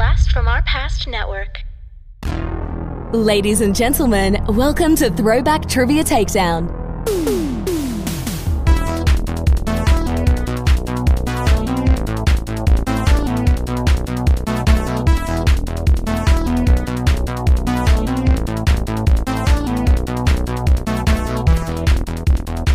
[0.00, 1.58] Blast from Our Past Network.
[3.12, 6.70] Ladies and gentlemen, welcome to Throwback Trivia Takedown.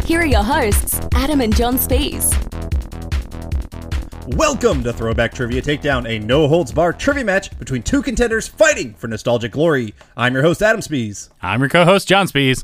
[0.05, 2.44] Here are your hosts, Adam and John Spees.
[4.29, 8.95] Welcome to Throwback Trivia Takedown, a no holds bar trivia match between two contenders fighting
[8.95, 9.93] for nostalgic glory.
[10.17, 11.29] I'm your host, Adam Spees.
[11.43, 12.63] I'm your co-host John Spees.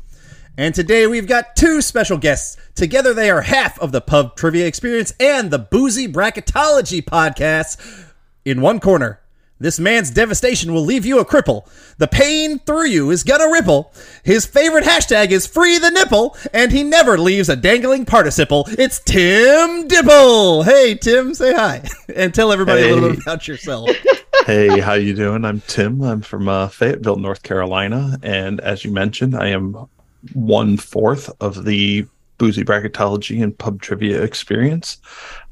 [0.58, 2.56] And today we've got two special guests.
[2.74, 8.08] Together they are half of the pub trivia experience and the boozy bracketology podcast.
[8.44, 9.20] In one corner,
[9.62, 11.68] this man's devastation will leave you a cripple.
[11.98, 13.92] The pain through you is gonna ripple.
[14.22, 18.64] His favorite hashtag is free the nipple, and he never leaves a dangling participle.
[18.70, 20.64] It's Tim Dipple.
[20.64, 23.90] Hey Tim, say hi and tell everybody a little bit about yourself.
[24.46, 25.44] hey, how you doing?
[25.44, 26.02] I'm Tim.
[26.02, 29.86] I'm from uh, Fayetteville, North Carolina, and as you mentioned, I am
[30.32, 32.06] one fourth of the
[32.38, 34.98] boozy bracketology and pub trivia experience.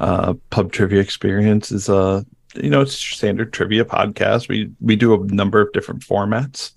[0.00, 4.48] Uh, pub trivia experience is a you know it's standard trivia podcast.
[4.48, 6.72] We we do a number of different formats.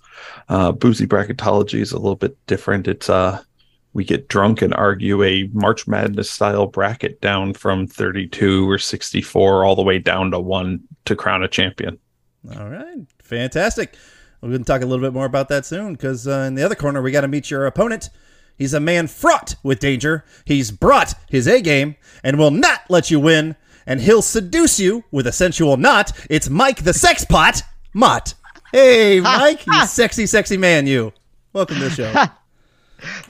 [0.48, 2.88] Uh, boozy bracketology is a little bit different.
[2.88, 3.42] It's uh
[3.94, 9.64] we get drunk and argue a March Madness style bracket down from 32 or 64
[9.64, 11.98] all the way down to one to crown a champion.
[12.58, 13.94] All right, fantastic.
[14.42, 16.62] We're going to talk a little bit more about that soon because uh, in the
[16.62, 18.10] other corner, we got to meet your opponent.
[18.58, 20.24] He's a man fraught with danger.
[20.44, 23.56] He's brought his A game and will not let you win.
[23.86, 26.12] And he'll seduce you with a sensual knot.
[26.30, 28.34] It's Mike the Sex Pot Mott.
[28.72, 31.12] Hey, Mike, you sexy, sexy man, you.
[31.52, 32.24] Welcome to the show.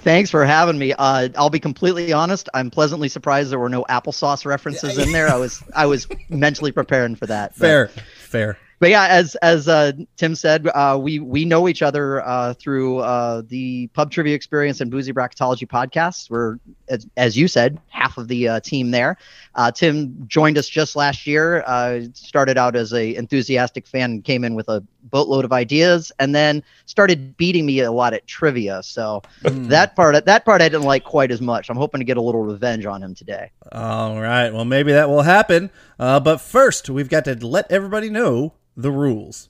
[0.03, 0.93] Thanks for having me.
[0.93, 2.49] Uh, I'll be completely honest.
[2.55, 5.29] I'm pleasantly surprised there were no applesauce references in there.
[5.29, 7.53] I was I was mentally preparing for that.
[7.59, 8.59] But, Fair, fair.
[8.79, 12.99] but yeah, as as uh, Tim said, uh, we we know each other uh, through
[12.99, 16.31] uh, the Pub Trivia Experience and Boozy Bracketology podcasts.
[16.31, 16.59] We're
[16.89, 19.17] as, as you said, half of the uh, team there.
[19.55, 21.63] Uh, Tim joined us just last year.
[21.67, 26.35] Uh, started out as a enthusiastic fan, came in with a boatload of ideas, and
[26.35, 28.83] then started beating me a lot at trivia.
[28.83, 31.71] So that part that part I didn't like quite as much.
[31.71, 33.51] I'm hoping to get a little revenge on him today.
[33.73, 34.53] All right.
[34.53, 35.71] Well, maybe that will happen.
[35.99, 39.49] Uh, but first, we've got to let everybody know the rules.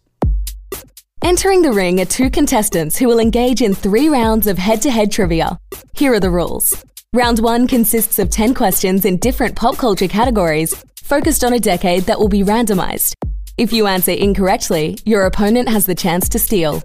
[1.22, 4.90] Entering the ring are two contestants who will engage in three rounds of head to
[4.90, 5.58] head trivia.
[5.94, 6.84] Here are the rules.
[7.14, 12.02] Round one consists of 10 questions in different pop culture categories, focused on a decade
[12.06, 13.14] that will be randomized.
[13.56, 16.82] If you answer incorrectly, your opponent has the chance to steal.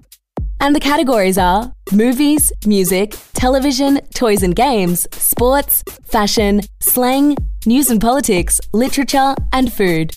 [0.60, 7.36] And the categories are movies, music, television, toys and games, sports, fashion, slang,
[7.66, 10.16] news and politics, literature, and food.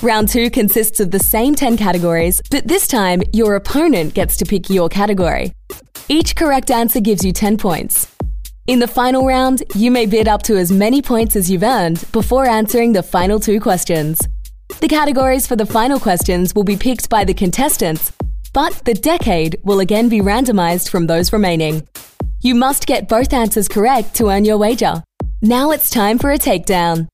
[0.00, 4.46] Round two consists of the same 10 categories, but this time your opponent gets to
[4.46, 5.52] pick your category.
[6.08, 8.08] Each correct answer gives you 10 points.
[8.68, 12.04] In the final round, you may bid up to as many points as you've earned
[12.12, 14.20] before answering the final two questions.
[14.78, 18.12] The categories for the final questions will be picked by the contestants,
[18.52, 21.88] but the decade will again be randomized from those remaining.
[22.40, 25.02] You must get both answers correct to earn your wager.
[25.42, 27.08] Now it's time for a takedown.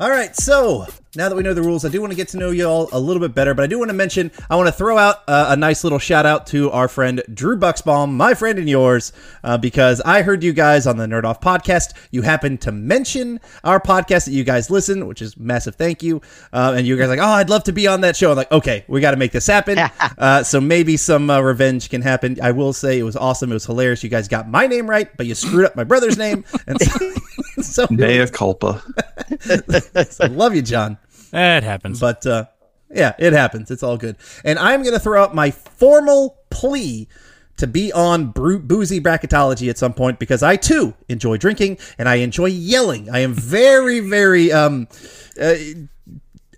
[0.00, 2.38] All right, so now that we know the rules, I do want to get to
[2.38, 4.66] know you all a little bit better, but I do want to mention I want
[4.66, 8.32] to throw out uh, a nice little shout out to our friend Drew Bucksbaum, my
[8.32, 9.12] friend and yours,
[9.44, 11.92] uh, because I heard you guys on the Nerd Off podcast.
[12.12, 16.22] You happened to mention our podcast that you guys listen, which is massive thank you.
[16.50, 18.30] Uh, and you guys like, oh, I'd love to be on that show.
[18.30, 19.78] I'm like, okay, we got to make this happen.
[20.16, 22.38] uh, so maybe some uh, revenge can happen.
[22.40, 23.50] I will say it was awesome.
[23.50, 24.02] It was hilarious.
[24.02, 26.46] You guys got my name right, but you screwed up my brother's name.
[26.66, 27.12] And so,
[27.62, 28.82] so Mea culpa.
[30.20, 30.98] I love you, John.
[31.32, 32.00] It happens.
[32.00, 32.46] But uh,
[32.90, 33.70] yeah, it happens.
[33.70, 34.16] It's all good.
[34.44, 37.08] And I'm going to throw out my formal plea
[37.56, 42.08] to be on Bru- boozy bracketology at some point because I too enjoy drinking and
[42.08, 43.10] I enjoy yelling.
[43.10, 44.88] I am very, very um,
[45.40, 45.54] uh,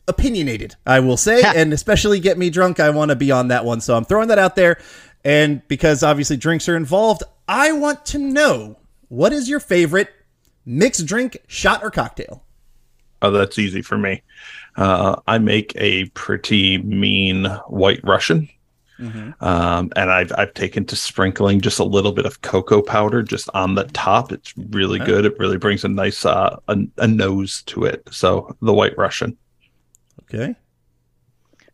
[0.06, 2.78] opinionated, I will say, and especially get me drunk.
[2.80, 3.80] I want to be on that one.
[3.80, 4.78] So I'm throwing that out there.
[5.24, 8.78] And because obviously drinks are involved, I want to know
[9.08, 10.08] what is your favorite
[10.64, 12.44] mixed drink, shot, or cocktail?
[13.20, 14.22] Oh, that's easy for me.
[14.76, 18.48] Uh, I make a pretty mean white Russian.
[19.40, 23.48] Um, and I've I've taken to sprinkling just a little bit of cocoa powder just
[23.52, 24.30] on the top.
[24.30, 25.24] It's really good.
[25.24, 28.06] It really brings a nice uh, a, a nose to it.
[28.12, 29.36] So the White Russian.
[30.22, 30.54] Okay.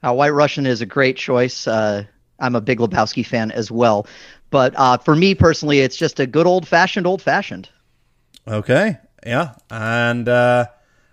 [0.02, 1.66] Uh, White Russian is a great choice.
[1.66, 2.04] Uh,
[2.38, 4.06] I'm a big Lebowski fan as well.
[4.50, 7.68] But uh, for me personally, it's just a good old fashioned old fashioned.
[8.48, 8.96] Okay.
[9.26, 9.54] Yeah.
[9.70, 10.66] And uh,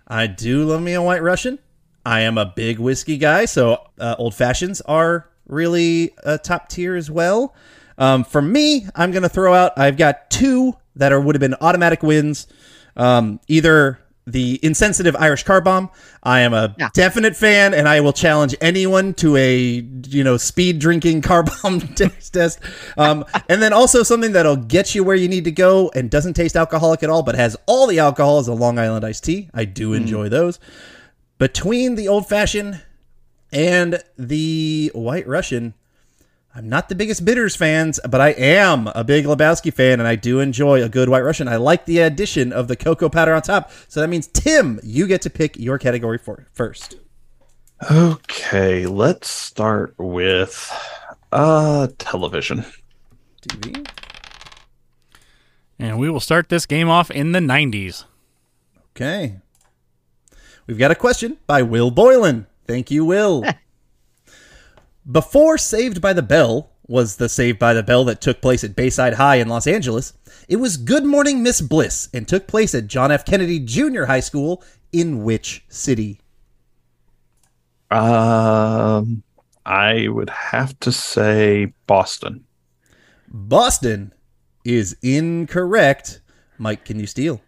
[0.08, 1.58] I do love me a white Russian.
[2.04, 6.94] I am a big whiskey guy, so uh, old fashions are really uh, top tier
[6.94, 7.54] as well.
[7.98, 9.76] Um, for me, I'm going to throw out.
[9.76, 12.46] I've got two that are would have been automatic wins.
[12.96, 13.98] Um, either
[14.28, 15.88] the insensitive Irish car bomb.
[16.22, 16.88] I am a Yeah.
[16.94, 19.56] definite fan, and I will challenge anyone to a
[20.08, 22.58] you know speed drinking car bomb taste test.
[22.96, 26.34] Um, and then also something that'll get you where you need to go and doesn't
[26.34, 29.48] taste alcoholic at all, but has all the alcohol is a Long Island iced tea.
[29.54, 30.58] I do enjoy those.
[31.38, 32.82] Between the old fashioned
[33.52, 35.74] and the White Russian,
[36.56, 40.16] I'm not the biggest bitters fans, but I am a big Lebowski fan, and I
[40.16, 41.48] do enjoy a good White Russian.
[41.48, 43.70] I like the addition of the cocoa powder on top.
[43.88, 46.96] So that means Tim, you get to pick your category for first.
[47.90, 50.72] Okay, let's start with
[51.30, 52.64] uh television.
[53.46, 53.86] TV.
[55.78, 58.04] And we will start this game off in the 90s.
[58.92, 59.40] Okay.
[60.66, 62.46] We've got a question by Will Boylan.
[62.66, 63.44] Thank you, Will.
[65.10, 68.74] Before Saved by the Bell was the Saved by the Bell that took place at
[68.74, 70.14] Bayside High in Los Angeles,
[70.48, 73.24] it was Good Morning Miss Bliss and took place at John F.
[73.24, 76.20] Kennedy Junior High School in which city?
[77.90, 79.22] Um
[79.64, 82.44] I would have to say Boston.
[83.28, 84.12] Boston
[84.64, 86.20] is incorrect.
[86.58, 87.40] Mike, can you steal?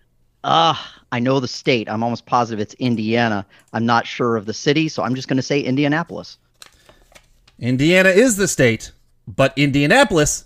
[0.45, 1.89] Ah, I know the state.
[1.89, 3.45] I'm almost positive it's Indiana.
[3.73, 6.39] I'm not sure of the city, so I'm just going to say Indianapolis.
[7.59, 8.93] Indiana is the state,
[9.27, 10.45] but Indianapolis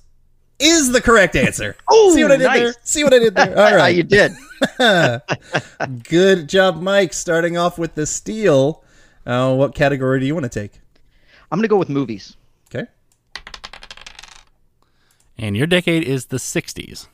[0.58, 1.76] is the correct answer.
[1.88, 2.60] Oh, See what I did nice.
[2.60, 2.74] there?
[2.84, 3.58] See what I did there?
[3.58, 4.32] All Ah, you did.
[6.08, 7.12] Good job, Mike.
[7.12, 8.82] Starting off with the steal.
[9.26, 10.80] Uh, what category do you want to take?
[11.50, 12.36] I'm going to go with movies.
[12.74, 12.86] Okay.
[15.38, 17.08] And your decade is the 60s.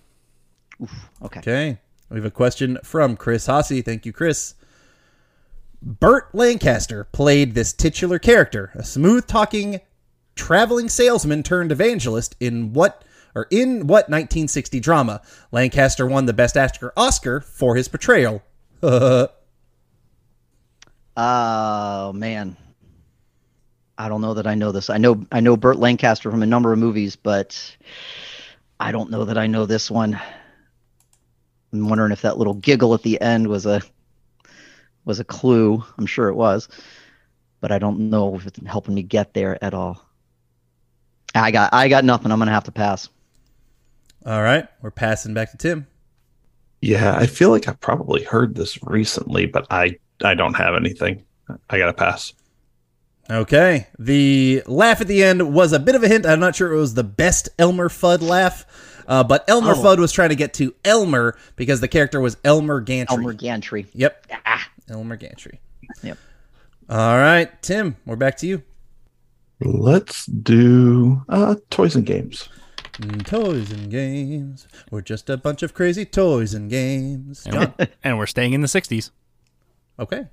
[1.23, 1.41] Okay.
[1.41, 1.79] Okay.
[2.11, 3.85] We have a question from Chris Hossie.
[3.85, 4.55] Thank you, Chris.
[5.81, 9.81] Burt Lancaster played this titular character, a smooth talking
[10.35, 13.05] traveling salesman turned evangelist in what
[13.35, 15.21] or in what 1960 drama?
[15.53, 18.43] Lancaster won the Best Actor Oscar for his portrayal.
[21.21, 22.57] Oh man,
[23.99, 24.89] I don't know that I know this.
[24.89, 27.77] I know I know Burt Lancaster from a number of movies, but
[28.79, 30.21] I don't know that I know this one.
[31.73, 33.83] I'm wondering if that little giggle at the end was a
[35.09, 35.83] was a clue.
[35.97, 36.69] I'm sure it was,
[37.61, 40.05] but I don't know if it's helping me get there at all.
[41.35, 42.31] I got I got nothing.
[42.31, 43.09] I'm gonna have to pass.
[44.25, 45.87] All right, we're passing back to Tim.
[46.81, 51.25] Yeah, I feel like I probably heard this recently, but I I don't have anything.
[51.71, 52.35] I gotta pass.
[53.31, 53.89] Okay.
[53.99, 56.27] The laugh at the end was a bit of a hint.
[56.27, 58.65] I'm not sure it was the best Elmer Fudd laugh,
[59.09, 59.83] uh, but Elmer Oh.
[59.83, 63.17] Fudd was trying to get to Elmer because the character was Elmer Gantry.
[63.17, 63.87] Elmer Gantry.
[63.95, 64.27] Yep.
[64.47, 65.59] Ah, Elmer Gantry.
[66.03, 66.19] Yep.
[66.91, 68.63] All right, Tim, we're back to you.
[69.61, 72.49] Let's do uh toys and games.
[72.99, 74.67] Mm, Toys and games.
[74.91, 77.47] We're just a bunch of crazy toys and games.
[77.47, 79.11] And, we're, and we're staying in the 60s.
[80.01, 80.27] Okay.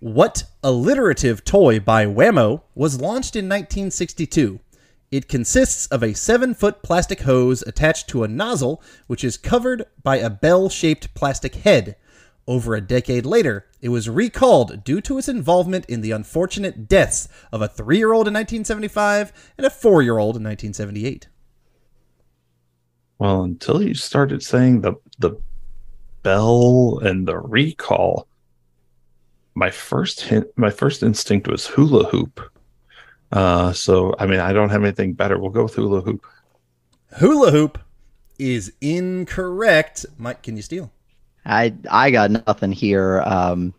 [0.00, 4.58] What alliterative toy by Wham-O was launched in 1962?
[5.12, 9.84] It consists of a seven foot plastic hose attached to a nozzle, which is covered
[10.02, 11.96] by a bell shaped plastic head.
[12.46, 17.28] Over a decade later, it was recalled due to its involvement in the unfortunate deaths
[17.52, 21.28] of a three year old in 1975 and a four year old in 1978.
[23.18, 25.38] Well, until you started saying the the
[26.22, 28.26] bell and the recall,
[29.54, 32.51] my first hint, my first instinct was hula hoop.
[33.32, 35.38] Uh, so I mean, I don't have anything better.
[35.38, 36.26] We'll go with hula hoop.
[37.18, 37.78] Hula hoop
[38.38, 40.04] is incorrect.
[40.18, 40.92] Mike, can you steal?
[41.46, 43.22] I I got nothing here.
[43.22, 43.74] Um,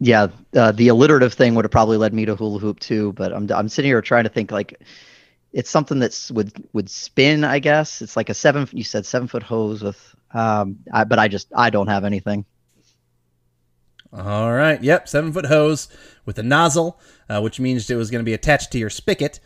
[0.00, 3.12] yeah, uh, the alliterative thing would have probably led me to hula hoop too.
[3.12, 4.82] But I'm I'm sitting here trying to think like
[5.52, 7.44] it's something that's would would spin.
[7.44, 8.66] I guess it's like a seven.
[8.72, 10.14] You said seven foot hose with.
[10.32, 12.46] Um, I, but I just I don't have anything.
[14.12, 14.82] All right.
[14.82, 15.08] Yep.
[15.08, 15.88] Seven foot hose
[16.24, 16.98] with a nozzle,
[17.30, 19.40] uh, which means it was going to be attached to your spigot.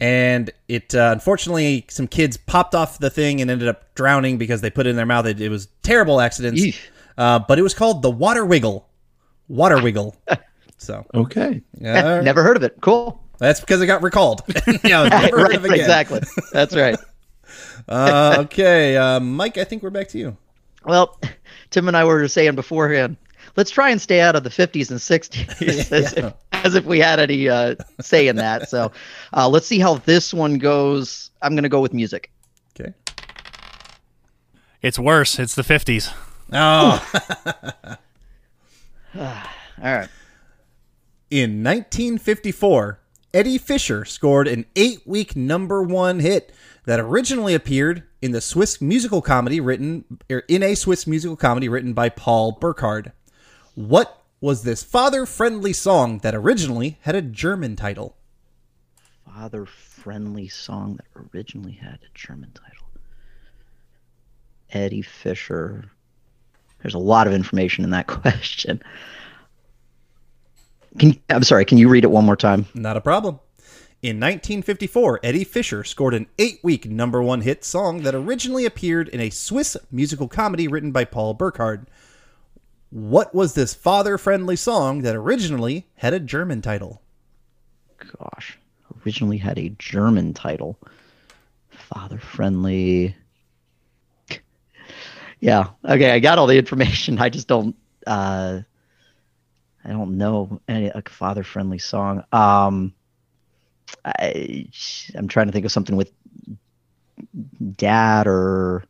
[0.00, 4.60] And it, uh, unfortunately, some kids popped off the thing and ended up drowning because
[4.60, 5.26] they put it in their mouth.
[5.26, 6.78] It, it was terrible accidents.
[7.16, 8.88] Uh, but it was called the water wiggle.
[9.48, 10.14] Water wiggle.
[10.80, 11.60] So, Okay.
[11.80, 12.20] yeah.
[12.20, 12.76] Never heard of it.
[12.80, 13.20] Cool.
[13.38, 14.42] that's because it got recalled.
[14.84, 15.80] yeah, never heard right, of it again.
[15.80, 16.20] exactly.
[16.52, 16.96] That's right.
[17.88, 18.96] Uh, okay.
[18.96, 20.36] Uh, Mike, I think we're back to you.
[20.84, 21.18] Well,
[21.70, 23.16] Tim and I were saying beforehand,
[23.58, 26.26] let's try and stay out of the 50s and 60s as, Yeah.
[26.26, 28.70] if, as if we had any uh, say in that.
[28.70, 28.92] So
[29.36, 31.30] uh, let's see how this one goes.
[31.42, 32.30] I'm going to go with music.
[32.78, 32.94] Okay.
[34.80, 35.40] It's worse.
[35.40, 36.14] It's the 50s.
[36.52, 37.04] Oh,
[39.18, 39.24] All
[39.82, 40.08] right.
[41.30, 43.00] In 1954,
[43.34, 48.80] Eddie Fisher scored an eight week number one hit that originally appeared in the Swiss
[48.80, 53.12] musical comedy written er, in a Swiss musical comedy written by Paul Burkhard.
[53.78, 58.16] What was this father friendly song that originally had a German title?
[59.24, 62.88] Father friendly song that originally had a German title.
[64.72, 65.92] Eddie Fisher.
[66.82, 68.82] There's a lot of information in that question.
[70.98, 72.66] Can I'm sorry, can you read it one more time?
[72.74, 73.38] Not a problem.
[74.02, 79.06] In 1954, Eddie Fisher scored an eight week number one hit song that originally appeared
[79.06, 81.86] in a Swiss musical comedy written by Paul Burkhard.
[82.90, 87.02] What was this father friendly song that originally had a German title?
[87.98, 88.58] Gosh,
[89.04, 90.78] originally had a German title.
[91.68, 93.14] Father friendly.
[95.40, 95.68] Yeah.
[95.84, 97.18] Okay, I got all the information.
[97.20, 97.76] I just don't
[98.06, 98.60] uh
[99.84, 102.24] I don't know any like father friendly song.
[102.32, 102.94] Um
[104.04, 104.66] I
[105.14, 106.12] I'm trying to think of something with
[107.76, 108.84] dad or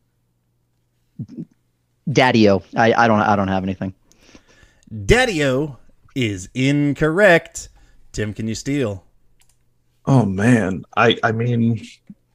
[2.12, 2.62] daddy-o.
[2.76, 3.94] I I don't I don't have anything.
[5.04, 5.76] Daddy-O
[6.14, 7.68] is incorrect.
[8.12, 9.04] Tim, can you steal?
[10.06, 11.86] Oh man, I I mean,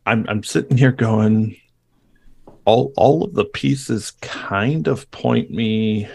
[0.06, 1.58] I'm I'm sitting here going,
[2.65, 6.08] all all of the pieces kind of point me.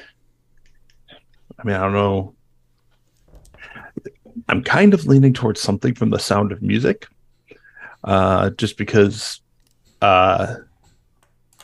[1.58, 2.34] I mean, I don't know.
[4.48, 7.06] I'm kind of leaning towards something from the Sound of Music,
[8.04, 9.40] uh, just because
[10.00, 10.54] uh,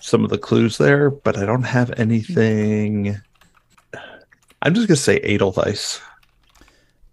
[0.04, 3.18] some of the clues there, but I don't have anything.
[4.60, 5.98] I'm just gonna say Edelweiss.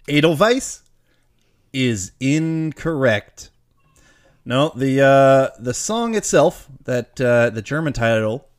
[0.09, 0.83] Edelweiss
[1.71, 3.49] is incorrect.
[4.43, 8.49] No, the uh, the song itself, that uh, the German title,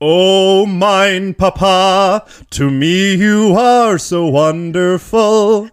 [0.00, 5.70] "Oh mein Papa, to me you are so wonderful,"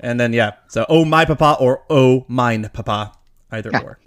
[0.00, 3.12] and then yeah, so "Oh my Papa" or "Oh mine Papa,"
[3.52, 4.00] either or.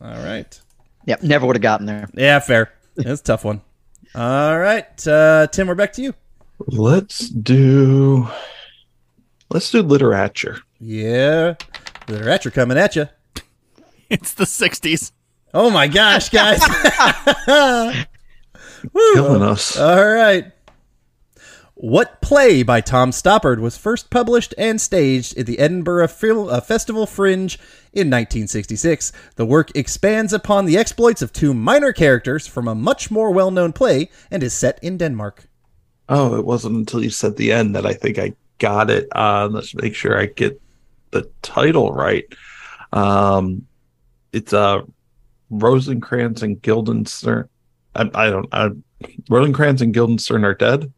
[0.00, 0.60] All right,
[1.06, 2.08] Yep, never would have gotten there.
[2.14, 2.70] yeah, fair.
[2.96, 3.62] That's a tough one.
[4.14, 6.14] All right, uh, Tim, we're back to you.
[6.66, 8.28] Let's do.
[9.50, 10.58] Let's do literature.
[10.80, 11.54] Yeah,
[12.08, 13.08] literature coming at you.
[14.08, 15.10] It's the 60s.
[15.52, 16.60] Oh my gosh, guys!
[19.14, 19.76] Killing us.
[19.76, 20.52] All right.
[21.74, 26.60] What play by Tom Stoppard was first published and staged at the Edinburgh Fil- uh,
[26.60, 27.58] Festival Fringe
[27.96, 29.10] in 1966?
[29.36, 33.50] The work expands upon the exploits of two minor characters from a much more well
[33.50, 35.48] known play and is set in Denmark.
[36.08, 39.08] Oh, it wasn't until you said the end that I think I got it.
[39.14, 40.60] Uh, let's make sure I get
[41.10, 42.26] the title right.
[42.92, 43.66] Um,
[44.32, 44.82] it's uh,
[45.50, 47.48] Rosencrantz and Guildenstern.
[47.94, 48.48] I, I don't.
[48.52, 48.70] I,
[49.28, 50.92] Rosencrantz and Guildenstern are dead.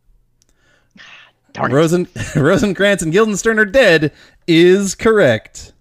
[1.52, 1.74] Darn it.
[1.74, 4.12] Rosen- Rosencrantz and Guildenstern are dead
[4.46, 5.72] is correct.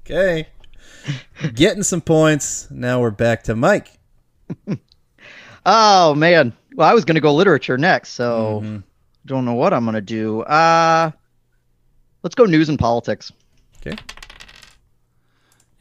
[0.00, 0.48] Okay.
[1.54, 2.70] Getting some points.
[2.70, 3.98] Now we're back to Mike.
[5.66, 6.54] Oh man.
[6.74, 8.82] Well, I was gonna go literature next, so
[9.26, 10.40] don't know what I'm gonna do.
[10.42, 11.10] Uh
[12.22, 13.30] let's go news and politics.
[13.78, 13.96] Okay.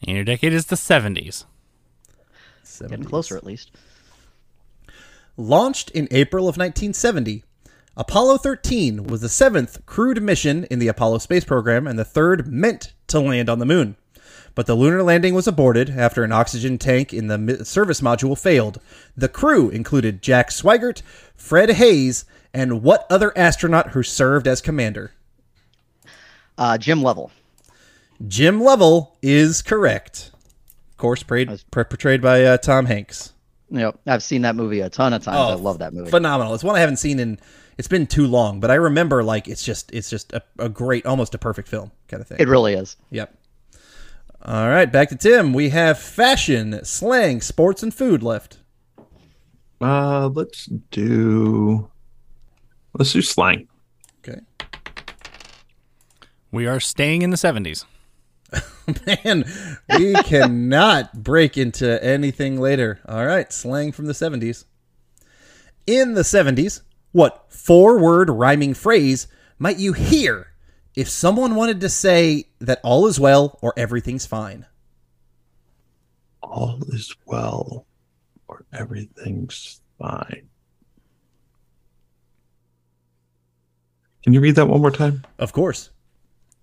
[0.05, 1.45] And your decade is the 70s.
[2.79, 3.71] Getting closer at least.
[5.35, 7.43] Launched in April of 1970,
[7.97, 12.47] Apollo 13 was the seventh crewed mission in the Apollo space program and the third
[12.47, 13.95] meant to land on the moon.
[14.55, 18.79] But the lunar landing was aborted after an oxygen tank in the service module failed.
[19.15, 21.01] The crew included Jack Swigert,
[21.35, 25.11] Fred Haise, and what other astronaut who served as commander?
[26.57, 27.31] Uh Jim Lovell.
[28.27, 30.31] Jim Lovell is correct.
[30.91, 33.31] Of course, portrayed, portrayed by uh, Tom Hanks.
[33.71, 33.99] Yep.
[34.05, 35.37] I've seen that movie a ton of times.
[35.37, 36.09] I love that movie.
[36.09, 36.53] Phenomenal.
[36.53, 37.39] It's one I haven't seen in.
[37.79, 41.05] It's been too long, but I remember like it's just it's just a, a great,
[41.05, 42.35] almost a perfect film kind of thing.
[42.37, 42.97] It really is.
[43.09, 43.33] Yep.
[44.41, 45.53] All right, back to Tim.
[45.53, 48.57] We have fashion, slang, sports, and food left.
[49.79, 51.89] Uh, let's do.
[52.97, 53.69] Let's do slang.
[54.27, 54.41] Okay.
[56.51, 57.85] We are staying in the 70s.
[59.23, 59.45] Man,
[59.97, 62.99] we cannot break into anything later.
[63.07, 64.65] All right, slang from the 70s.
[65.87, 70.47] In the 70s, what four word rhyming phrase might you hear
[70.95, 74.65] if someone wanted to say that all is well or everything's fine?
[76.41, 77.85] All is well,
[78.47, 80.49] or everything's fine.
[84.23, 85.23] Can you read that one more time?
[85.37, 85.91] Of course.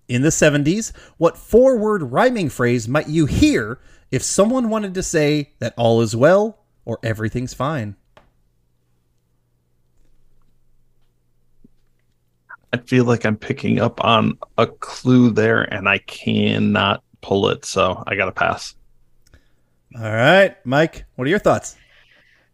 [0.07, 3.79] In the 70s, what four word rhyming phrase might you hear
[4.11, 7.95] if someone wanted to say that all is well or everything's fine?
[12.77, 17.65] I feel like I'm picking up on a clue there, and I cannot pull it,
[17.65, 18.75] so I got to pass.
[19.95, 21.75] All right, Mike, what are your thoughts?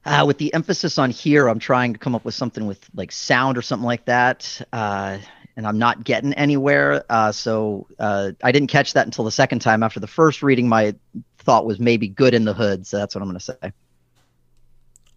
[0.06, 3.12] Uh, with the emphasis on here, I'm trying to come up with something with like
[3.12, 5.18] sound or something like that, uh,
[5.58, 7.04] and I'm not getting anywhere.
[7.10, 9.84] Uh, so uh, I didn't catch that until the second time.
[9.84, 10.96] After the first reading, my
[11.40, 12.88] thought was maybe good in the hood.
[12.88, 13.74] So that's what I'm going to say.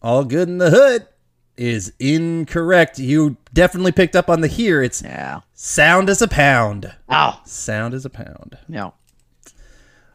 [0.02, 1.06] All good in the hood
[1.56, 2.98] is incorrect.
[2.98, 4.82] You definitely picked up on the here.
[4.82, 5.40] It's Yeah.
[5.54, 6.92] sound as a pound.
[7.08, 8.58] Oh Sound as a pound.
[8.68, 8.94] no.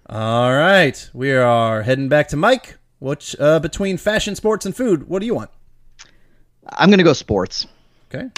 [0.08, 2.78] All right, we are heading back to Mike.
[3.00, 5.50] Which uh, between fashion, sports, and food, what do you want?
[6.70, 7.66] I'm going to go sports.
[8.14, 8.30] Okay.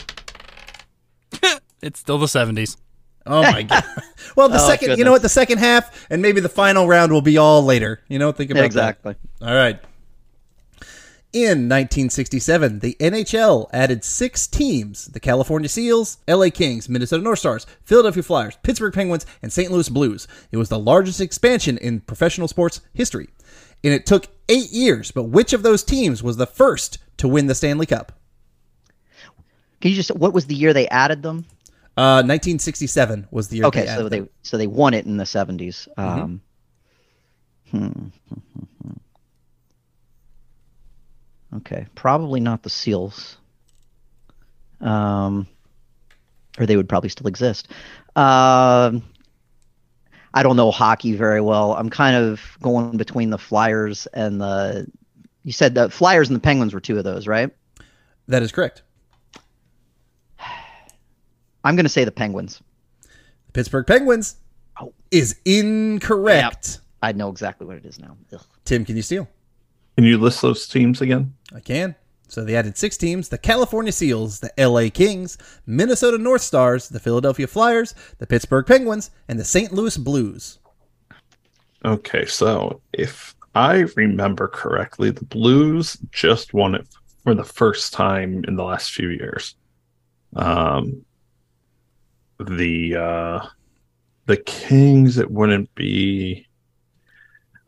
[1.81, 2.77] It's still the 70s.
[3.25, 3.83] Oh my god.
[4.37, 5.21] Well, the Oh, second, you know what?
[5.21, 7.99] The second half and maybe the final round will be all later.
[8.07, 9.15] You know, think about exactly.
[9.39, 9.45] that.
[9.49, 9.81] All right.
[11.33, 17.65] In 1967, the NHL added six teams the California Seals, LA Kings, Minnesota North Stars,
[17.83, 19.71] Philadelphia Flyers, Pittsburgh Penguins, and St.
[19.71, 20.27] Louis Blues.
[20.51, 23.29] It was the largest expansion in professional sports history.
[23.83, 27.47] And it took eight years, but which of those teams was the first to win
[27.47, 28.11] the Stanley Cup?
[29.81, 31.45] Can you just what was the year they added them?
[31.97, 33.65] Uh, 1967 was the year.
[33.65, 34.29] Okay, they so they them.
[34.43, 35.87] so they won it in the 70s.
[35.97, 36.41] Um,
[37.71, 38.07] hmm.
[41.57, 43.37] Okay, probably not the Seals.
[44.81, 45.47] Um,
[46.59, 47.67] or they would probably still exist.
[48.15, 49.03] Um,
[50.33, 51.73] I don't know hockey very well.
[51.73, 54.87] I'm kind of going between the Flyers and the.
[55.43, 57.49] You said the Flyers and the Penguins were two of those, right?
[58.27, 58.81] That is correct.
[61.63, 62.61] I'm going to say the Penguins.
[63.47, 64.35] The Pittsburgh Penguins
[64.79, 64.91] Oh.
[65.11, 66.79] is incorrect.
[67.03, 68.17] I know exactly what it is now.
[68.33, 68.41] Ugh.
[68.65, 69.27] Tim, can you steal?
[69.95, 71.33] Can you list those teams again?
[71.55, 71.95] I can.
[72.27, 76.99] So they added six teams the California Seals, the LA Kings, Minnesota North Stars, the
[76.99, 79.71] Philadelphia Flyers, the Pittsburgh Penguins, and the St.
[79.71, 80.57] Louis Blues.
[81.85, 86.87] Okay, so if I remember correctly, the Blues just won it
[87.23, 89.55] for the first time in the last few years.
[90.35, 91.05] Um,
[92.39, 93.47] the uh,
[94.25, 96.47] the Kings, it wouldn't be.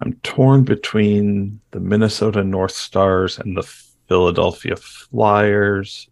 [0.02, 3.64] I'm torn between the Minnesota North Stars and the
[4.08, 6.10] Philadelphia Flyers.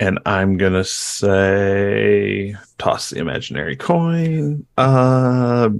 [0.00, 4.66] And I'm gonna say toss the imaginary coin.
[4.76, 5.70] Uh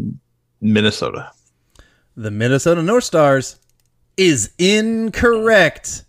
[0.60, 1.30] Minnesota.
[2.16, 3.58] The Minnesota North Stars
[4.16, 6.04] is incorrect.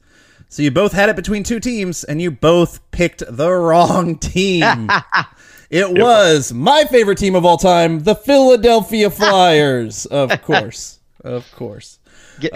[0.50, 4.90] So you both had it between two teams, and you both picked the wrong team.
[5.70, 10.06] it was my favorite team of all time, the Philadelphia Flyers.
[10.06, 11.00] of course.
[11.24, 12.00] Of course.
[12.40, 12.50] Gi-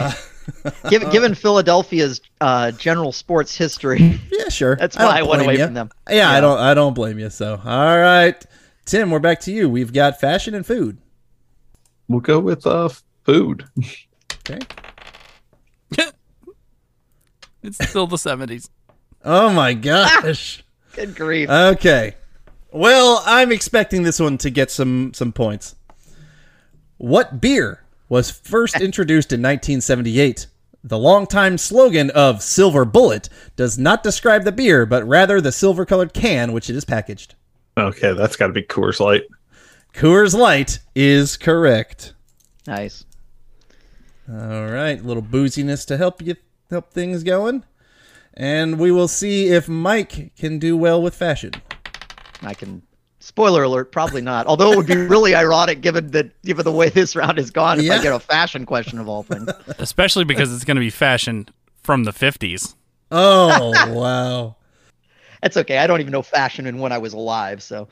[0.90, 4.76] given, given Philadelphia's uh, general sports history, Yeah, sure.
[4.76, 5.66] That's I why I went away ya.
[5.66, 5.90] from them.
[6.10, 6.60] Yeah, I don't.
[6.60, 7.30] I don't blame you.
[7.30, 8.44] So, all right,
[8.86, 9.70] Tim, we're back to you.
[9.70, 10.98] We've got fashion and food.
[12.08, 12.90] We'll go with uh
[13.24, 13.66] food.
[14.50, 14.60] Okay.
[17.62, 18.70] It's still the 70s.
[19.26, 20.64] Oh my gosh.
[20.94, 21.50] good grief.
[21.50, 22.16] okay.
[22.72, 25.76] Well, I'm expecting this one to get some some points.
[26.98, 30.48] What beer was first introduced in 1978?
[30.84, 35.86] The longtime slogan of Silver Bullet does not describe the beer, but rather the silver
[35.86, 37.36] colored can which it is packaged.
[37.78, 39.24] Okay, that's got to be Coors Light.
[39.94, 42.14] Coors Light is correct.
[42.68, 43.06] nice.
[44.32, 46.36] All right, little booziness to help you
[46.70, 47.64] help things going.
[48.36, 51.54] And we will see if Mike can do well with fashion.
[52.42, 52.82] I can.
[53.22, 54.48] Spoiler alert, probably not.
[54.48, 57.80] Although it would be really ironic given that given the way this round has gone
[57.80, 57.96] if Yeah.
[57.96, 59.50] I get a fashion question of all things.
[59.78, 61.50] Especially because it's going to be fashion
[61.84, 62.76] from the 50s.
[63.12, 64.56] Oh, wow.
[65.42, 65.80] That's okay.
[65.80, 67.90] I don't even know fashion and when I was alive, so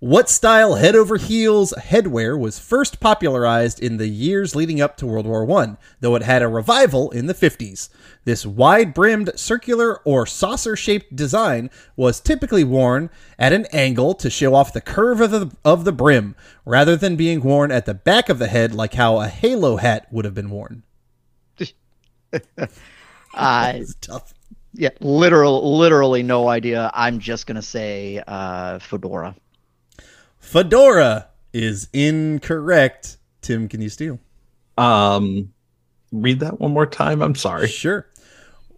[0.00, 5.06] What style head over heels headwear was first popularized in the years leading up to
[5.06, 7.88] World War I, though it had a revival in the 50s?
[8.24, 14.28] This wide brimmed circular or saucer shaped design was typically worn at an angle to
[14.28, 17.94] show off the curve of the, of the brim, rather than being worn at the
[17.94, 20.82] back of the head like how a halo hat would have been worn.
[23.34, 24.34] uh, It's tough.
[24.74, 26.90] yeah, literal, literally no idea.
[26.94, 29.34] I'm just gonna say uh, fedora.
[30.46, 33.16] Fedora is incorrect.
[33.42, 34.20] Tim, can you steal?
[34.78, 35.52] Um
[36.12, 37.20] read that one more time.
[37.20, 37.66] I'm sorry.
[37.66, 38.06] Sure.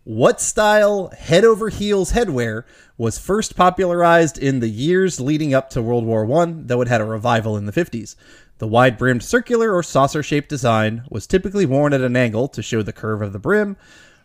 [0.04, 2.64] What style head over heels headwear
[2.96, 7.02] was first popularized in the years leading up to World War I, though it had
[7.02, 8.16] a revival in the 50s?
[8.56, 12.62] The wide brimmed circular or saucer shaped design was typically worn at an angle to
[12.62, 13.76] show the curve of the brim,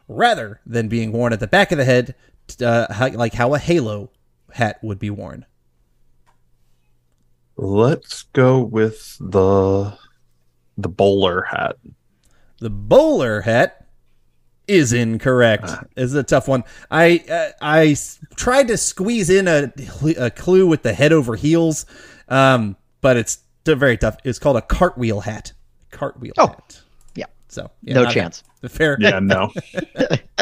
[0.07, 2.15] rather than being worn at the back of the head,
[2.61, 4.11] uh, like how a halo
[4.53, 5.45] hat would be worn?
[7.55, 9.97] Let's go with the
[10.77, 11.77] the bowler hat.
[12.59, 13.85] The bowler hat
[14.67, 15.65] is incorrect.
[15.67, 15.83] Ah.
[15.95, 16.63] This is a tough one.
[16.89, 19.71] I uh, I s- tried to squeeze in a,
[20.17, 21.85] a clue with the head over heels,
[22.29, 24.17] um, but it's very tough.
[24.23, 25.53] It's called a cartwheel hat.
[25.91, 26.47] Cartwheel Oh.
[26.47, 26.81] hat.
[27.15, 27.25] Yeah.
[27.49, 28.43] So yeah, No not- chance.
[28.69, 28.97] Fair.
[28.99, 29.51] Yeah, no.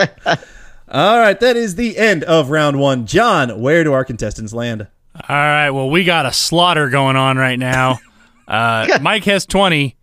[0.94, 3.06] All right, that is the end of round one.
[3.06, 4.88] John, where do our contestants land?
[5.28, 5.70] All right.
[5.70, 8.00] Well, we got a slaughter going on right now.
[8.48, 9.96] Uh, Mike has 20,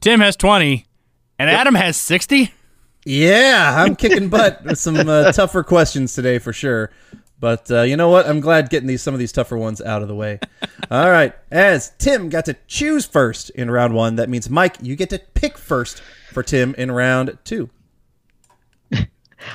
[0.00, 0.86] Tim has 20,
[1.40, 2.52] and Adam has 60.
[3.04, 6.92] Yeah, I'm kicking butt with some uh, tougher questions today for sure.
[7.40, 8.28] But uh, you know what?
[8.28, 10.38] I'm glad getting these some of these tougher ones out of the way.
[10.88, 14.94] All right, as Tim got to choose first in round one, that means Mike, you
[14.94, 16.00] get to pick first
[16.32, 17.70] for Tim in round two.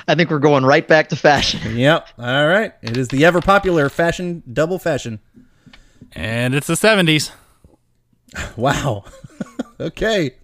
[0.08, 1.60] I think we're going right back to fashion.
[1.82, 2.08] Yep.
[2.18, 2.72] All right.
[2.82, 5.20] It is the ever popular fashion double fashion.
[6.12, 7.32] And it's the 70s.
[8.56, 9.04] Wow.
[9.80, 10.36] okay.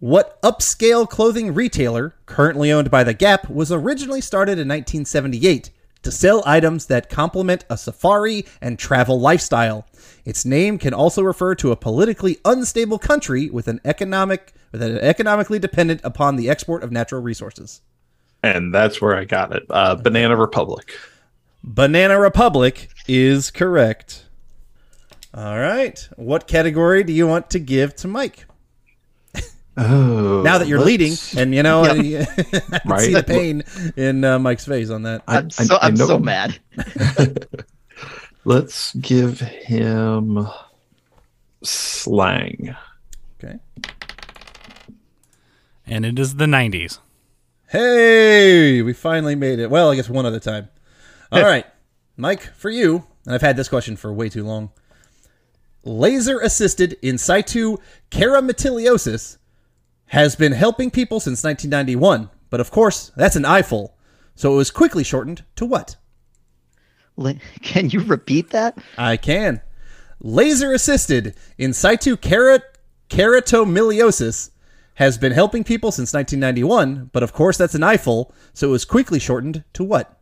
[0.00, 5.70] What upscale clothing retailer, currently owned by The Gap, was originally started in 1978
[6.02, 9.86] to sell items that complement a safari and travel lifestyle?
[10.24, 14.98] Its name can also refer to a politically unstable country with an economic with an
[14.98, 17.80] economically dependent upon the export of natural resources.
[18.42, 19.64] And that's where I got it.
[19.70, 20.92] Uh, Banana Republic.
[21.64, 24.24] Banana Republic is correct.
[25.34, 26.08] All right.
[26.16, 28.46] What category do you want to give to Mike?
[29.78, 30.86] Oh, now that you're let's-
[31.34, 32.24] leading, and you know, I, I
[32.78, 33.00] can Right.
[33.02, 33.62] see the pain
[33.94, 35.22] in uh, Mike's face on that.
[35.28, 36.58] I- I'm so I I'm so mad.
[38.46, 40.46] Let's give him
[41.62, 42.74] slang.
[43.38, 43.58] Okay.
[45.86, 46.98] And it is the 90s.
[47.76, 49.68] Hey, we finally made it.
[49.68, 50.70] Well, I guess one other time.
[51.30, 51.66] All right,
[52.16, 54.70] Mike, for you, and I've had this question for way too long.
[55.84, 57.76] Laser assisted in situ
[58.10, 59.36] keramatilliosis
[60.06, 63.94] has been helping people since 1991, but of course, that's an eyeful.
[64.34, 65.96] So it was quickly shortened to what?
[67.60, 68.78] Can you repeat that?
[68.96, 69.60] I can.
[70.18, 72.78] Laser assisted in situ kerat-
[73.10, 74.48] keratomileusis
[74.96, 78.84] has been helping people since 1991, but of course that's an eyeful, so it was
[78.84, 80.18] quickly shortened to what?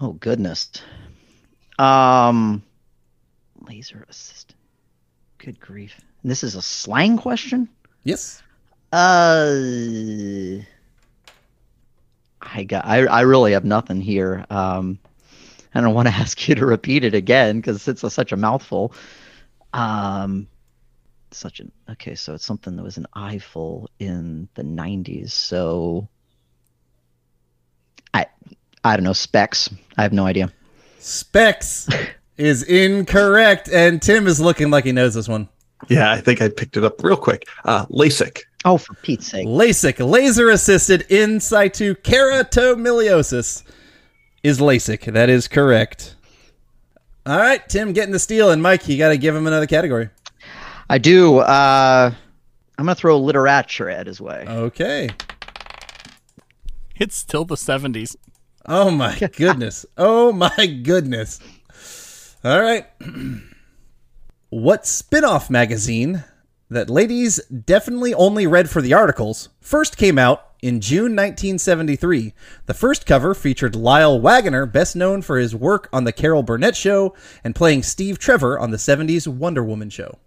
[0.00, 0.70] Oh goodness.
[1.78, 2.62] Um,
[3.60, 4.58] laser assistant.
[5.38, 6.00] Good grief.
[6.24, 7.68] This is a slang question.
[8.04, 8.42] Yes.
[8.92, 9.54] Uh,
[12.40, 12.84] I got.
[12.86, 14.46] I I really have nothing here.
[14.50, 14.98] Um,
[15.74, 18.36] I don't want to ask you to repeat it again because it's a, such a
[18.36, 18.92] mouthful.
[19.72, 20.48] Um,
[21.36, 22.14] such an okay.
[22.14, 25.30] So it's something that was an eyeful in the '90s.
[25.30, 26.08] So
[28.14, 28.26] I
[28.84, 29.68] I don't know specs.
[29.96, 30.52] I have no idea.
[30.98, 31.88] Specs
[32.36, 35.48] is incorrect, and Tim is looking like he knows this one.
[35.88, 37.46] Yeah, I think I picked it up real quick.
[37.64, 38.42] Uh, LASIK.
[38.64, 39.46] Oh, for Pete's sake!
[39.46, 43.62] LASIK, laser assisted in situ keratomileusis,
[44.42, 45.12] is LASIK.
[45.12, 46.16] That is correct.
[47.24, 50.10] All right, Tim getting the steal, and Mike, you got to give him another category.
[50.90, 51.38] I do.
[51.38, 52.12] Uh,
[52.78, 54.44] I'm gonna throw literature at his way.
[54.48, 55.10] Okay.
[56.96, 58.16] It's still the 70s.
[58.66, 59.86] Oh my goodness.
[59.96, 61.40] Oh my goodness.
[62.44, 62.86] All right.
[64.50, 66.24] what spin off magazine
[66.70, 72.32] that ladies definitely only read for the articles first came out in June 1973?
[72.66, 76.76] The first cover featured Lyle Waggoner, best known for his work on The Carol Burnett
[76.76, 80.18] Show and playing Steve Trevor on the 70s Wonder Woman show.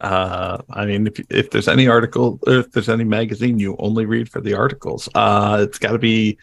[0.00, 4.06] Uh, I mean, if if there's any article, or if there's any magazine, you only
[4.06, 5.08] read for the articles.
[5.14, 6.38] Uh, it's got to be.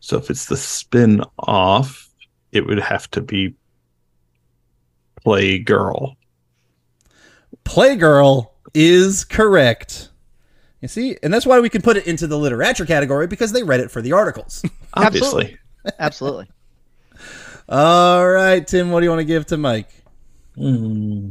[0.00, 2.08] So if it's the spin off,
[2.52, 3.54] it would have to be
[5.24, 6.16] playgirl
[7.64, 10.08] Playgirl is correct.
[10.80, 11.16] You see?
[11.22, 13.90] And that's why we can put it into the literature category because they read it
[13.90, 14.62] for the articles.
[14.94, 15.58] Obviously,
[15.98, 16.48] Absolutely.
[17.68, 19.90] All right, Tim, what do you want to give to Mike?
[20.56, 21.30] Hmm.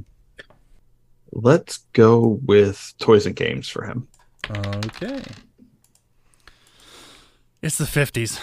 [1.31, 4.07] Let's go with toys and games for him.
[4.49, 5.21] Okay.
[7.61, 8.39] It's the 50s.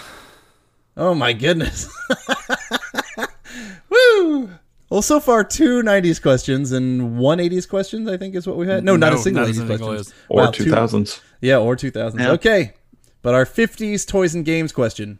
[0.95, 1.89] Oh my goodness.
[3.89, 4.49] Woo!
[4.89, 8.67] Well, so far two 90s questions and one 80s questions, I think is what we
[8.67, 8.83] had.
[8.83, 9.95] No, not a single not 80s single question.
[9.95, 10.13] is.
[10.29, 11.21] Or Wow, two two- thousands.
[11.41, 12.19] Yeah, or 2000s.
[12.19, 12.31] Yeah.
[12.31, 12.73] Okay.
[13.21, 15.19] But our 50s toys and games question.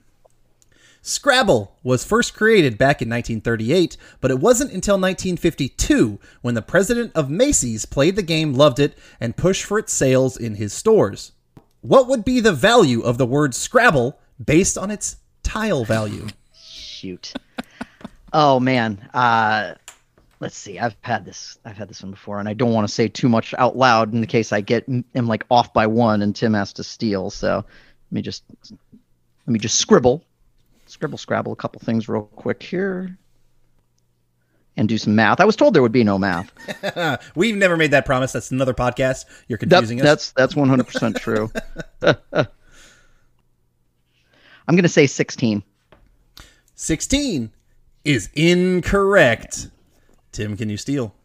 [1.07, 7.13] Scrabble was first created back in 1938, but it wasn't until 1952 when the president
[7.15, 11.31] of Macy's played the game, loved it, and pushed for its sales in his stores.
[11.79, 16.27] What would be the value of the word Scrabble based on its tile value?
[16.97, 17.33] shoot.
[18.33, 18.97] oh man.
[19.13, 19.75] Uh,
[20.39, 20.79] let's see.
[20.79, 21.57] I've had this.
[21.63, 24.13] I've had this one before, and I don't want to say too much out loud
[24.13, 27.29] in the case I get am like off by one and Tim has to steal.
[27.29, 27.65] So let
[28.11, 30.23] me just let me just scribble,
[30.88, 33.15] scribble, scrabble a couple things real quick here,
[34.76, 35.39] and do some math.
[35.39, 36.52] I was told there would be no math.
[37.36, 38.32] We've never made that promise.
[38.32, 39.26] That's another podcast.
[39.47, 40.06] You're That- confusing us.
[40.06, 41.52] that's that's one hundred percent true.
[42.02, 42.47] I'm
[44.76, 45.63] gonna say sixteen.
[46.80, 47.50] 16
[48.06, 49.69] is incorrect.
[50.32, 51.15] Tim, can you steal?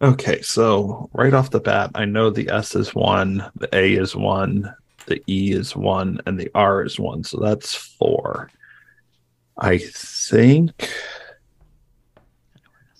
[0.00, 4.16] Okay, so right off the bat, I know the S is one, the A is
[4.16, 7.24] one, the E is one, and the R is one.
[7.24, 8.50] So that's four.
[9.58, 10.90] I think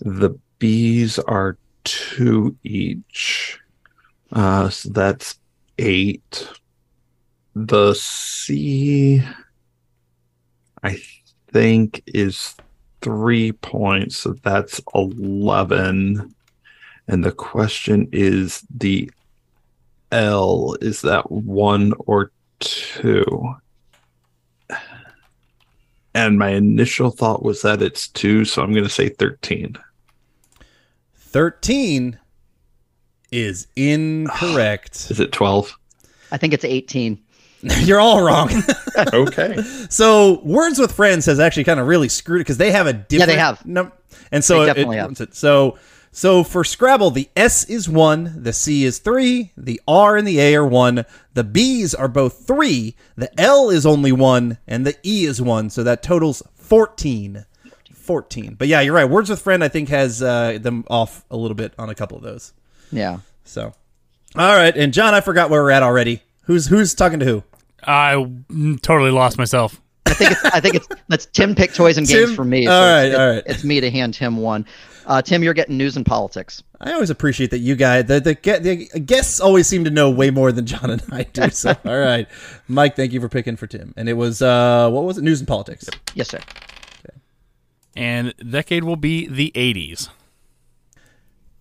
[0.00, 3.58] the B's are two each.
[4.32, 5.38] Uh, so that's
[5.78, 6.48] eight.
[7.54, 9.22] The C,
[10.82, 10.98] I
[11.52, 12.54] think, is
[13.00, 14.16] three points.
[14.18, 16.34] So that's 11.
[17.08, 19.10] And the question is the
[20.10, 23.56] L, is that one or two?
[26.16, 29.76] And my initial thought was that it's two, so I'm going to say 13.
[31.14, 32.18] 13
[33.30, 34.94] is incorrect.
[35.10, 35.76] Is it 12?
[36.32, 37.22] I think it's eighteen.
[37.80, 38.50] You're all wrong.
[39.12, 39.56] okay.
[39.90, 42.92] so, Words with Friends has actually kind of really screwed it because they have a
[42.94, 43.64] different Yeah, they have.
[43.66, 43.92] num-
[44.32, 45.34] and so They it- definitely it- have.
[45.34, 45.78] So,
[46.16, 50.40] so for Scrabble, the S is one, the C is three, the R and the
[50.40, 54.96] A are one, the B's are both three, the L is only one, and the
[55.02, 55.68] E is one.
[55.68, 57.44] So that totals 14.
[57.92, 58.54] 14.
[58.54, 59.04] But yeah, you're right.
[59.04, 62.16] Words with Friend, I think, has uh, them off a little bit on a couple
[62.16, 62.54] of those.
[62.90, 63.18] Yeah.
[63.44, 63.74] So,
[64.36, 64.74] all right.
[64.74, 66.22] And John, I forgot where we're at already.
[66.44, 67.44] Who's who's talking to who?
[67.86, 68.14] I
[68.80, 69.82] totally lost myself.
[70.06, 72.36] I think it's I think it's let's Tim pick toys and games Tim?
[72.36, 72.66] for me.
[72.68, 73.54] All right, it's, all it's- right.
[73.54, 74.64] It's me to hand Tim one.
[75.06, 76.64] Uh, Tim, you're getting news and politics.
[76.80, 80.30] I always appreciate that you guys, the, the the guests always seem to know way
[80.30, 81.48] more than John and I do.
[81.50, 82.28] So, all right,
[82.66, 83.94] Mike, thank you for picking for Tim.
[83.96, 85.22] And it was uh, what was it?
[85.22, 85.88] News and politics.
[86.14, 86.40] Yes, sir.
[87.96, 90.10] And decade will be the 80s.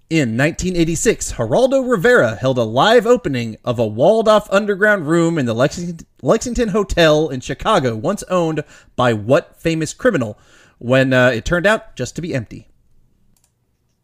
[0.10, 5.56] In 1986, Geraldo Rivera held a live opening of a walled-off underground room in the
[5.56, 8.64] Lexington, Lexington Hotel in Chicago, once owned
[8.96, 10.38] by what famous criminal?
[10.78, 12.68] When uh, it turned out just to be empty.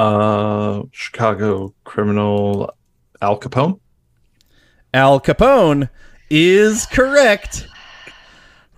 [0.02, 2.74] Uh, Chicago criminal
[3.22, 3.80] Al Capone.
[4.96, 5.90] Al Capone
[6.30, 7.68] is correct.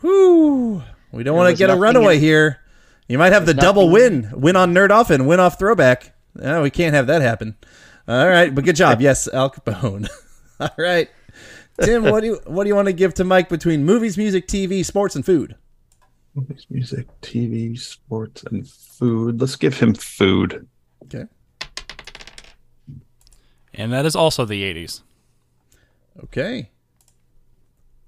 [0.01, 0.83] Whew.
[1.13, 2.59] We don't want to get a runaway in- here.
[3.07, 4.41] You might have the double nothing win.
[4.41, 6.13] Win on Nerd Off and win off Throwback.
[6.36, 7.55] No, we can't have that happen.
[8.05, 8.99] All right, but good job.
[9.01, 10.09] Yes, Al Capone.
[10.59, 11.09] All right.
[11.81, 14.45] Tim, what do you what do you want to give to Mike between movies, music,
[14.47, 15.55] TV, sports, and food?
[16.36, 19.39] Movies, music, TV, sports, and food.
[19.39, 20.67] Let's give him food.
[21.05, 21.25] Okay.
[23.73, 25.01] And that is also the 80s.
[26.23, 26.69] Okay.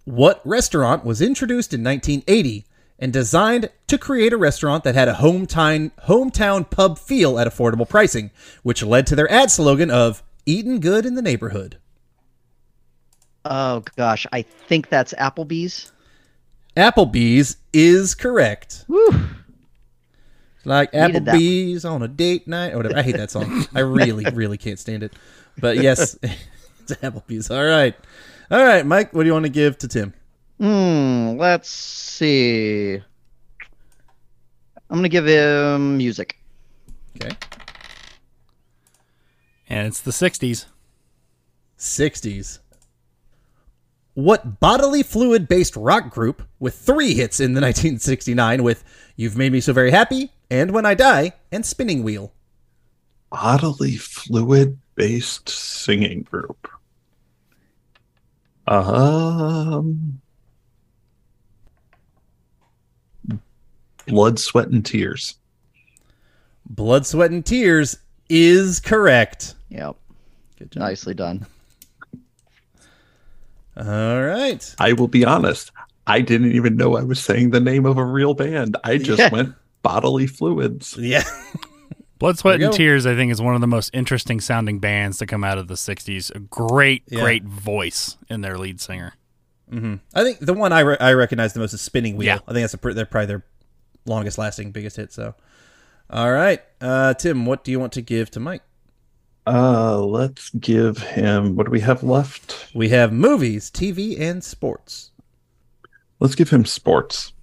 [0.05, 2.65] What restaurant was introduced in 1980
[2.99, 7.89] and designed to create a restaurant that had a hometown hometown pub feel at affordable
[7.89, 8.31] pricing,
[8.63, 11.77] which led to their ad slogan of "Eating good in the neighborhood."
[13.43, 15.91] Oh gosh, I think that's Applebee's.
[16.77, 18.85] Applebee's is correct.
[18.87, 19.09] Woo.
[20.65, 21.41] Like Needed that one.
[21.41, 22.97] Applebee's on a date night or whatever.
[22.97, 23.65] I hate that song.
[23.73, 25.13] I really, really can't stand it.
[25.59, 27.51] But yes, it's Applebee's.
[27.51, 27.95] All right.
[28.51, 30.13] All right, Mike, what do you want to give to Tim?
[30.59, 31.37] Hmm.
[31.37, 32.95] Let's see.
[34.89, 36.37] I'm gonna give him music.
[37.15, 37.35] Okay.
[39.67, 40.65] And it's the 60s.
[41.77, 42.59] 60s.
[44.13, 48.83] What bodily fluid based rock group with three hits in the 1969 with
[49.15, 52.31] You've Made Me So Very Happy and When I Die and Spinning Wheel?
[53.31, 56.69] Bodily fluid based singing group.
[58.67, 60.21] Um,
[64.07, 65.35] blood, sweat, and tears.
[66.67, 67.95] Blood, Sweat, and Tears
[68.27, 69.53] is correct.
[69.69, 69.97] Yep.
[70.57, 70.81] Good job.
[70.81, 71.45] Nicely done.
[73.77, 74.75] All right.
[74.79, 75.71] I will be honest.
[76.07, 78.77] I didn't even know I was saying the name of a real band.
[78.83, 79.29] I just Yeah.
[79.29, 79.53] went
[79.85, 80.97] bodily fluids.
[80.97, 81.23] Yeah.
[82.19, 82.71] Blood, Sweat, and go.
[82.71, 85.67] Tears, I think, is one of the most interesting sounding bands to come out of
[85.67, 86.33] the 60s.
[86.33, 87.19] A great, Yeah.
[87.21, 89.13] great voice in their lead singer.
[89.71, 92.27] I think the one I, re- I recognize the most is Spinning Wheel.
[92.27, 92.35] Yeah.
[92.47, 93.45] I think that's a, pr- they're probably their
[94.05, 95.11] longest lasting, biggest hit.
[95.11, 95.35] So,
[96.09, 96.61] all right.
[96.79, 98.61] Uh, Tim, what do you want to give to Mike?
[99.45, 102.69] Uh, let's give him what do we have left?
[102.73, 105.11] We have movies, TV, and sports.
[106.21, 107.33] Let's give him sports.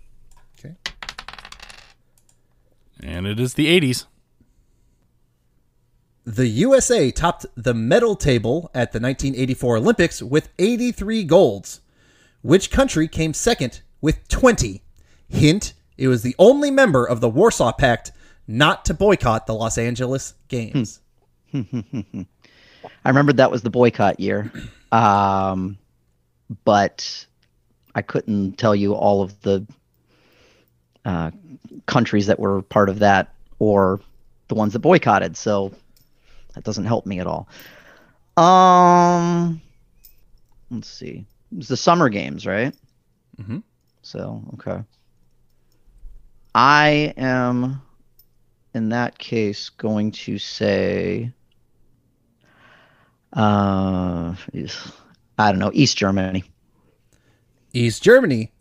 [3.02, 4.06] And it is the 80s.
[6.24, 11.80] The USA topped the medal table at the 1984 Olympics with 83 golds.
[12.42, 14.82] Which country came second with 20?
[15.28, 18.12] Hint, it was the only member of the Warsaw Pact
[18.46, 21.00] not to boycott the Los Angeles Games.
[21.54, 24.52] I remembered that was the boycott year,
[24.90, 25.78] um,
[26.64, 27.26] but
[27.94, 29.66] I couldn't tell you all of the
[31.04, 31.30] uh,
[31.86, 34.00] countries that were part of that or
[34.48, 35.36] the ones that boycotted.
[35.36, 35.72] So
[36.54, 37.48] that doesn't help me at all.
[38.36, 39.60] Um,
[40.70, 41.26] let's see.
[41.50, 42.74] It was the summer games, right?
[43.40, 43.58] Mm-hmm.
[44.02, 44.82] So okay.
[46.54, 47.80] I am,
[48.74, 51.32] in that case, going to say,
[53.32, 54.34] uh,
[55.38, 56.44] I don't know, East Germany.
[57.72, 58.52] East Germany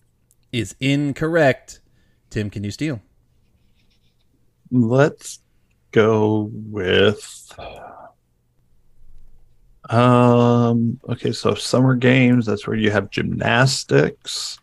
[0.54, 1.81] is incorrect.
[2.32, 3.02] Tim, can you steal?
[4.72, 5.40] Let's
[5.92, 7.52] go with.
[9.90, 11.00] Um.
[11.10, 12.46] Okay, so summer games.
[12.46, 14.58] That's where you have gymnastics.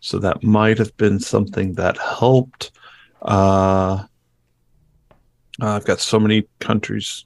[0.00, 2.72] So that might have been something that helped.
[3.22, 4.04] Uh,
[5.60, 7.24] I've got so many countries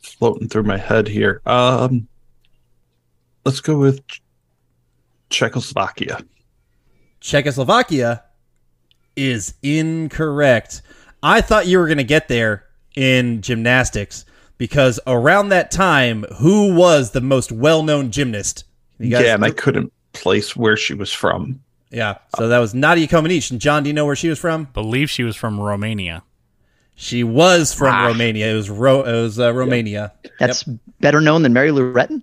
[0.00, 1.42] floating through my head here.
[1.44, 2.06] Um,
[3.44, 4.00] let's go with
[5.30, 6.20] Czechoslovakia.
[7.20, 8.27] Czechoslovakia
[9.18, 10.82] is incorrect.
[11.22, 14.24] I thought you were going to get there in gymnastics
[14.56, 18.64] because around that time, who was the most well known gymnast?
[18.98, 21.60] You guys- yeah, and I couldn't place where she was from.
[21.90, 22.18] yeah.
[22.36, 23.52] So that was Nadia Comaneci.
[23.52, 24.64] And John, do you know where she was from?
[24.74, 26.22] Believe she was from Romania.
[26.96, 28.06] She was from Ah.
[28.08, 28.50] Romania.
[28.52, 30.12] It was Ro- it was uh, Romania.
[30.40, 30.64] That's
[31.00, 32.22] better known than Mary Lou Retton.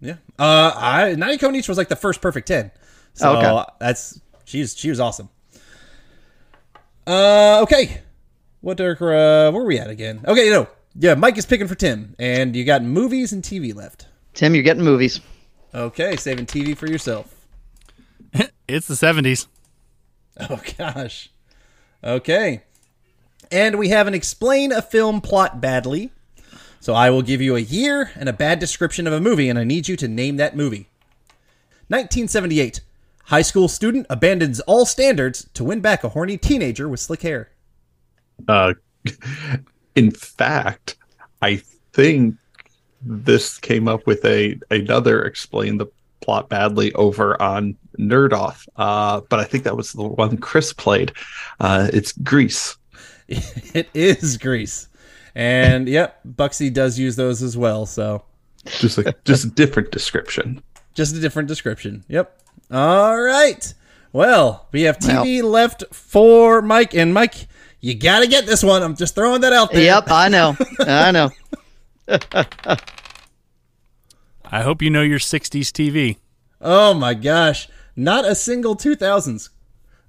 [0.00, 0.16] Yeah.
[0.38, 2.72] Uh, I Nadia Comaneci was like the first perfect ten.
[3.14, 3.70] So Okay.
[3.78, 5.28] that's she's she was awesome.
[7.06, 8.02] Uh, okay.
[8.60, 10.20] What are uh, where are we at again?
[10.26, 11.14] Okay, no, yeah.
[11.14, 14.06] Mike is picking for Tim, and you got movies and TV left.
[14.34, 15.20] Tim, you're getting movies.
[15.74, 17.34] Okay, saving TV for yourself.
[18.68, 19.48] It's the 70s.
[20.38, 21.28] Oh gosh.
[22.04, 22.62] Okay.
[23.50, 26.12] And we have an explain a film plot badly.
[26.78, 29.58] So I will give you a year and a bad description of a movie, and
[29.58, 30.88] I need you to name that movie.
[31.88, 32.80] 1978.
[33.30, 37.50] High school student abandons all standards to win back a horny teenager with slick hair.
[38.48, 38.74] Uh,
[39.94, 40.96] in fact,
[41.40, 41.62] I
[41.92, 42.34] think
[43.02, 45.86] this came up with a another explain the
[46.20, 48.68] plot badly over on Nerd Off.
[48.76, 51.12] Uh, but I think that was the one Chris played.
[51.60, 52.76] Uh, it's Grease.
[53.28, 54.88] it is Grease.
[55.34, 58.24] And yep, Buxy does use those as well, so
[58.66, 60.60] Just a just a different description.
[60.94, 62.04] just a different description.
[62.08, 62.36] Yep.
[62.70, 63.74] All right.
[64.12, 67.46] Well, we have TV left for Mike, and Mike,
[67.80, 68.82] you got to get this one.
[68.82, 69.82] I'm just throwing that out there.
[69.82, 70.56] Yep, I know.
[70.80, 71.30] I know.
[74.52, 76.18] I hope you know your 60s TV.
[76.60, 77.68] Oh my gosh.
[77.96, 79.50] Not a single 2000s.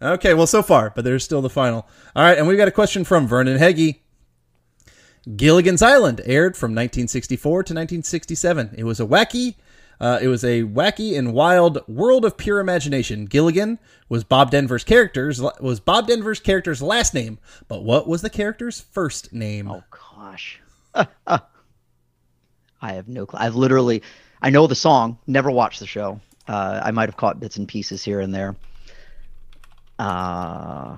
[0.01, 1.87] Okay, well, so far, but there's still the final.
[2.15, 4.01] All right, and we've got a question from Vernon Heggie.
[5.35, 8.71] Gilligan's Island aired from 1964 to 1967.
[8.75, 9.55] It was a wacky,
[10.01, 13.25] uh, it was a wacky and wild world of pure imagination.
[13.25, 13.77] Gilligan
[14.09, 17.37] was Bob Denver's character's was Bob Denver's character's last name,
[17.67, 19.69] but what was the character's first name?
[19.69, 20.59] Oh gosh.
[22.81, 23.39] I have no clue.
[23.39, 24.01] I've literally,
[24.41, 26.19] I know the song, never watched the show.
[26.47, 28.55] Uh, I might have caught bits and pieces here and there.
[29.99, 30.97] Uh,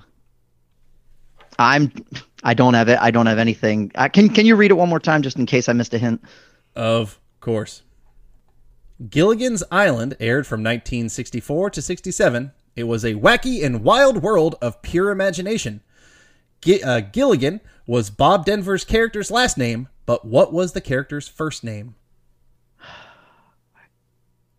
[1.59, 1.91] I'm,
[2.41, 2.97] I don't have it.
[3.01, 3.91] I don't have anything.
[3.95, 5.97] Uh, can Can you read it one more time, just in case I missed a
[5.97, 6.23] hint?
[6.73, 7.83] Of course.
[9.09, 12.51] Gilligan's Island aired from 1964 to 67.
[12.75, 15.81] It was a wacky and wild world of pure imagination.
[16.61, 21.63] Gi- uh, Gilligan was Bob Denver's character's last name, but what was the character's first
[21.63, 21.95] name?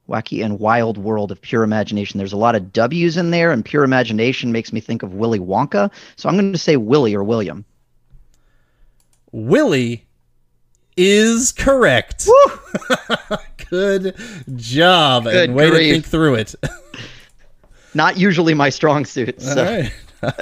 [0.09, 2.19] Wacky and wild world of pure imagination.
[2.19, 5.41] There's a lot of W's in there, and pure imagination makes me think of Willy
[5.41, 5.91] Wonka.
[6.17, 7.65] So I'm going to say Willie or William.
[9.33, 10.07] Willie
[10.97, 12.29] is correct.
[13.71, 14.17] Good
[14.57, 15.25] job.
[15.25, 16.55] Good and way to think through it.
[17.95, 19.41] Not usually my strong suit.
[19.41, 19.65] So.
[19.65, 19.93] All right.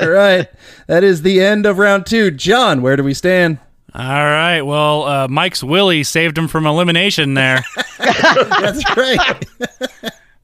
[0.01, 0.49] All right.
[0.87, 2.31] That is the end of round two.
[2.31, 3.59] John, where do we stand?
[3.95, 4.63] All right.
[4.63, 7.63] Well, uh, Mike's Willie saved him from elimination there.
[7.99, 9.45] That's right.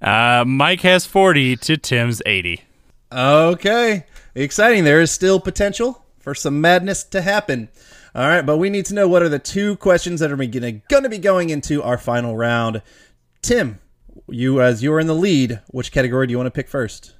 [0.02, 2.62] uh, Mike has 40 to Tim's 80.
[3.10, 4.04] Okay.
[4.34, 4.84] Exciting.
[4.84, 7.70] There is still potential for some madness to happen.
[8.18, 10.80] All right, but we need to know what are the two questions that are going
[11.04, 12.82] to be going into our final round.
[13.42, 13.78] Tim,
[14.26, 17.14] you as you are in the lead, which category do you want to pick first?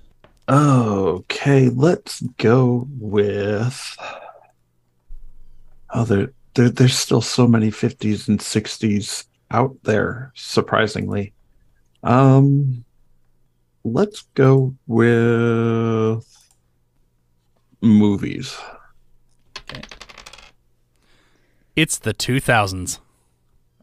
[0.49, 3.97] Okay, let's go with.
[5.95, 11.33] Oh, there, there, there's still so many 50s and 60s out there, surprisingly.
[12.03, 12.85] Um,
[13.85, 16.27] let's go with
[17.81, 18.59] movies.
[21.79, 22.99] It's the 2000s.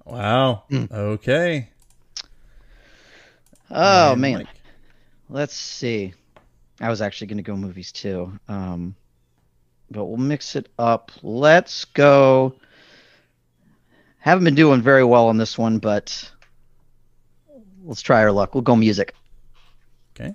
[0.03, 0.63] Wow.
[0.69, 0.83] Hmm.
[0.91, 1.69] Okay.
[3.71, 4.47] Oh And man, Mike.
[5.29, 6.13] let's see.
[6.81, 8.97] I was actually going to go movies too, um,
[9.89, 11.09] but we'll mix it up.
[11.23, 12.55] Let's go.
[14.19, 16.29] Haven't been doing very well on this one, but
[17.85, 18.53] let's try our luck.
[18.53, 19.15] We'll go music.
[20.19, 20.33] Okay.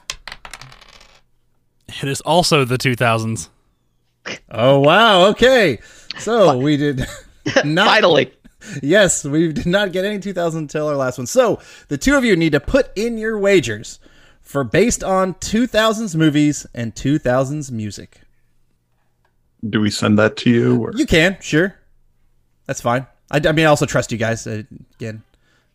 [1.89, 3.51] It is also the 2000s.
[4.51, 5.27] Oh wow.
[5.27, 5.79] Okay.
[6.19, 7.05] So we did
[7.65, 8.33] not Finally,
[8.83, 11.27] Yes, we did not get any 2000 until our last one.
[11.27, 13.99] So the two of you need to put in your wagers
[14.43, 18.21] for based on 2000s movies and 2000s music.
[19.69, 20.85] Do we send that to you?
[20.85, 20.93] Or?
[20.95, 21.77] You can, sure.
[22.67, 23.07] That's fine.
[23.31, 24.47] I, I mean, I also trust you guys.
[24.47, 24.63] Uh,
[24.97, 25.23] again,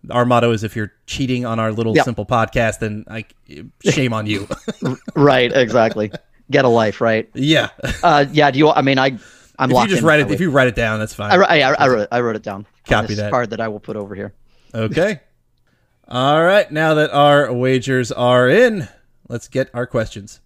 [0.09, 2.05] our motto is if you're cheating on our little Yep.
[2.05, 3.25] simple podcast, then I
[3.83, 4.47] shame on you.
[5.15, 5.51] right?
[5.51, 6.11] Exactly.
[6.51, 7.29] Get a life, right?
[7.33, 7.69] yeah.
[8.03, 8.51] Uh, yeah.
[8.51, 8.69] Do you?
[8.69, 9.17] I mean, I.
[9.57, 11.31] I'm if you just write it, if you write it down, that's fine.
[11.31, 12.07] I, wrote- I, I wrote.
[12.11, 12.65] I wrote it down.
[12.87, 13.31] Copy this that.
[13.31, 14.33] card that I will put over here.
[14.73, 15.21] Okay.
[16.07, 16.69] All right.
[16.71, 18.87] Now that our wagers are in,
[19.27, 20.39] let's get our questions.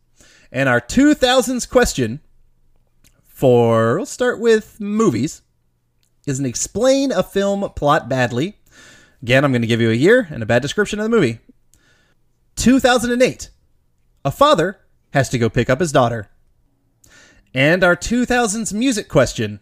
[0.51, 2.21] And our 2000s question
[3.27, 5.41] for, we'll start with movies,
[6.25, 8.57] is an explain a film plot badly.
[9.21, 11.39] Again, I'm going to give you a year and a bad description of the movie.
[12.55, 13.49] 2008.
[14.25, 14.79] A father
[15.13, 16.29] has to go pick up his daughter.
[17.53, 19.59] And our 2000s music question.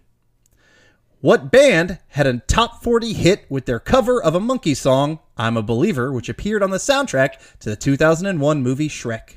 [1.22, 5.58] What band had a top 40 hit with their cover of a Monkees song, I'm
[5.58, 9.36] a Believer, which appeared on the soundtrack to the 2001 movie Shrek?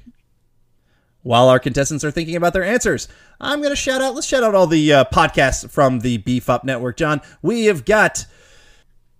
[1.22, 3.08] While our contestants are thinking about their answers,
[3.40, 6.48] I'm going to shout out, let's shout out all the uh, podcasts from the Beef
[6.50, 6.96] Up Network.
[6.96, 8.24] John, we have got,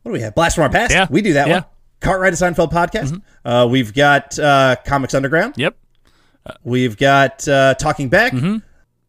[0.03, 0.35] what do we have?
[0.35, 0.93] Blast from Our Past.
[0.93, 1.07] Yeah.
[1.11, 1.55] We do that Yeah.
[1.55, 1.65] one.
[2.01, 3.21] Cartwright to Seinfeld podcast.
[3.45, 5.55] Uh, we've got uh, Comics Underground.
[5.59, 5.77] Yep.
[6.65, 8.33] We've got uh, Talking Back,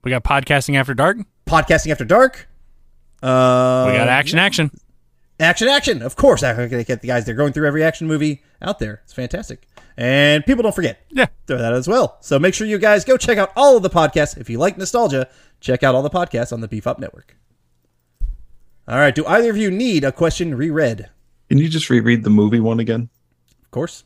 [0.03, 1.17] We got podcasting after dark.
[1.45, 2.47] Podcasting After Dark.
[3.21, 4.71] Uh, We got action, action.
[5.39, 6.01] Action, action.
[6.01, 7.25] Of course, I gotta get the guys.
[7.25, 9.01] They're going through every action movie out there.
[9.03, 9.67] It's fantastic.
[9.97, 11.03] And people don't forget.
[11.11, 11.27] Yeah.
[11.47, 12.17] Throw that as well.
[12.21, 14.37] So make sure you guys go check out all of the podcasts.
[14.37, 15.27] If you like nostalgia,
[15.59, 17.35] check out all the podcasts on the Beef Up Network.
[18.87, 19.13] All right.
[19.13, 21.09] Do either of you need a question reread?
[21.49, 23.09] Can you just reread the movie one again?
[23.63, 24.03] Of course.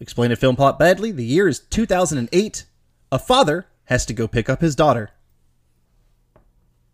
[0.00, 1.10] Explain a film plot badly.
[1.12, 2.64] The year is 2008.
[3.12, 5.10] A father has to go pick up his daughter.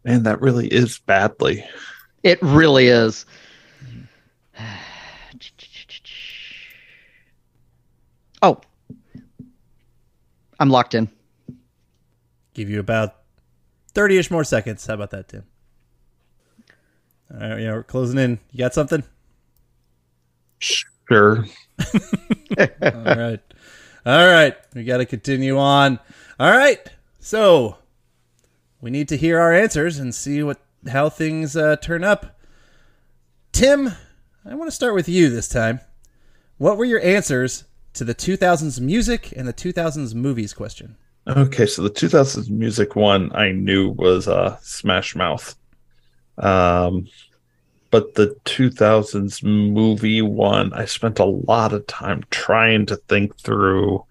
[0.05, 1.65] Man, that really is badly.
[2.23, 3.27] It really is.
[8.41, 8.61] Oh,
[10.61, 11.09] I'm locked in.
[12.55, 13.17] Give you about
[13.95, 14.87] 30 ish more seconds.
[14.87, 15.45] How about that, Tim?
[17.33, 17.61] All right.
[17.61, 18.39] Yeah, we're closing in.
[18.53, 19.03] You got something?
[20.59, 21.45] Sure.
[22.81, 23.41] All right.
[24.07, 24.57] All right.
[24.75, 25.99] We got to continue on.
[26.39, 26.81] All right.
[27.19, 27.77] So
[28.81, 32.39] we need to hear our answers and see what how things uh, turn up.
[33.53, 33.93] Tim,
[34.45, 35.81] I want to start with you this time.
[36.59, 40.97] What were your answers to the 2000s music and the 2000s movies question?
[41.27, 45.57] Okay, so the 2000s music one I knew was uh, Smash Mouth.
[46.39, 47.09] Um,
[47.91, 54.05] but the 2000s movie one, I spent a lot of time trying to think through.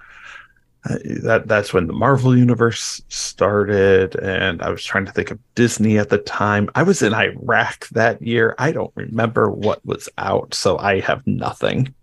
[0.90, 5.40] Uh, that that's when the Marvel universe started, and I was trying to think of
[5.56, 6.70] Disney at the time.
[6.76, 8.56] I was in Iraq that year.
[8.58, 11.94] I don't remember what was out, so I have nothing.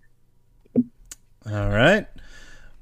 [1.46, 2.06] All right.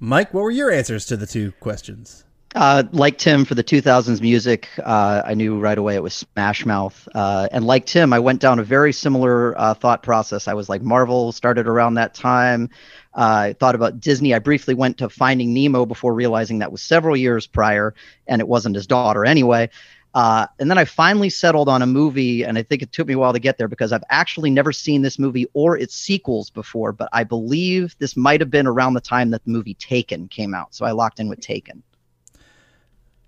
[0.01, 2.25] Mike, what were your answers to the two questions?
[2.55, 6.67] Uh, like Tim for the 2000s music, uh, I knew right away it was Smash
[6.67, 7.09] Mouth.
[7.15, 10.49] Uh, and like Tim, I went down a very similar uh, thought process.
[10.49, 12.69] I was like, Marvel started around that time.
[13.15, 14.35] Uh, I thought about Disney.
[14.35, 17.95] I briefly went to Finding Nemo before realizing that was several years prior,
[18.27, 19.71] and it wasn't his daughter anyway.
[20.15, 23.15] Uh, and then I finally settled on a movie, and I think it took me
[23.15, 26.51] a while to get there because I've actually never seen this movie or its sequels
[26.51, 26.93] before.
[26.93, 30.55] But I believe this might have been around the time that the movie Taken came
[30.55, 31.83] out, so I locked in with Taken.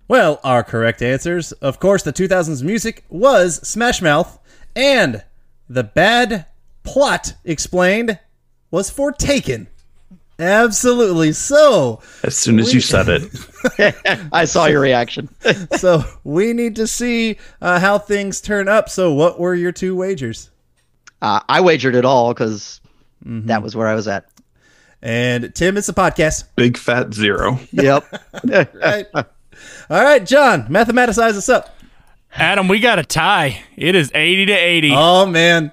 [0.07, 4.39] Well, our correct answers, of course, the 2000s music was Smash Mouth,
[4.75, 5.23] and
[5.67, 6.45] the bad
[6.83, 8.19] plot explained
[8.69, 9.67] was for Taken.
[10.37, 11.31] Absolutely.
[11.31, 15.29] So, As soon as you said it, I saw your reaction.
[15.77, 18.89] so we need to see uh, how things turn up.
[18.89, 20.51] So, what were your two wagers?
[21.21, 22.81] Uh, I wagered it all because
[23.21, 24.29] that was where I was at.
[25.01, 26.43] And Tim, it's a podcast.
[26.55, 27.59] Big fat zero.
[27.71, 28.05] Yep.
[28.73, 29.07] Right.
[29.89, 31.75] All right, John, mathematicize us up.
[32.33, 33.63] Adam, we got a tie.
[33.77, 34.91] It is 80 to 80.
[34.93, 35.71] Oh man,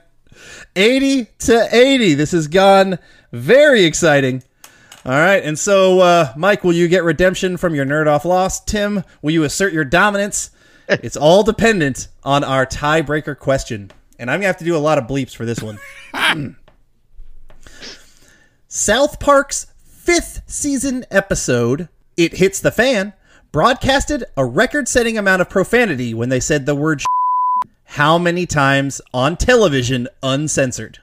[0.76, 2.14] eighty to eighty.
[2.14, 2.98] This has gone
[3.32, 4.42] very exciting.
[5.04, 8.62] All right, and so uh, Mike, will you get redemption from your nerd off loss?
[8.64, 10.50] Tim, will you assert your dominance?
[10.88, 14.98] It's all dependent on our tiebreaker question, and I'm gonna have to do a lot
[14.98, 15.78] of bleeps for this one.
[18.68, 23.14] South Park's fifth season episode, It Hits the Fan,
[23.52, 27.02] broadcasted a record setting amount of profanity when they said the word
[27.84, 30.98] how many times on television uncensored.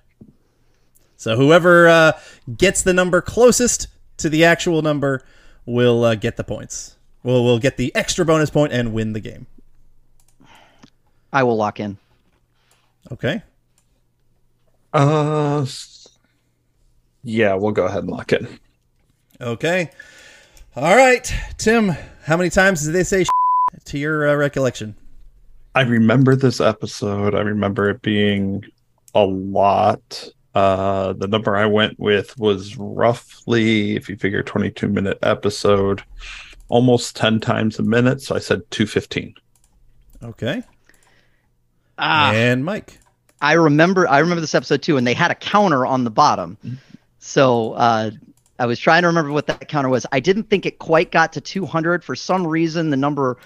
[1.16, 2.12] So whoever uh,
[2.58, 3.88] gets the number closest
[4.18, 5.24] to the actual number
[5.66, 6.98] will uh, get the points.
[7.22, 9.46] Will will get the extra bonus point and win the game.
[11.32, 11.98] I will lock in.
[13.12, 13.44] Okay.
[14.92, 15.66] Uh,
[17.24, 18.48] yeah, we'll go ahead and lock in.
[19.40, 19.92] Okay.
[20.76, 21.90] All right, Tim.
[22.24, 23.26] How many times did they say
[23.86, 24.96] to your uh, recollection?
[25.76, 27.36] I remember this episode.
[27.36, 28.64] I remember it being
[29.16, 30.30] a lot.
[30.56, 36.04] Uh, the number I went with was roughly, if you figure 22 minute episode,
[36.70, 38.22] almost 10 times a minute.
[38.22, 39.34] So I said 215.
[40.24, 40.64] Okay.
[41.98, 43.00] Ah, And Mike.
[43.42, 44.08] I remember.
[44.08, 46.58] I remember this episode too, and they had a counter on the bottom.
[47.20, 48.12] So uh,
[48.60, 50.06] I was trying to remember what that counter was.
[50.12, 52.90] I didn't think it quite got to 200 for some reason.
[52.90, 53.38] The number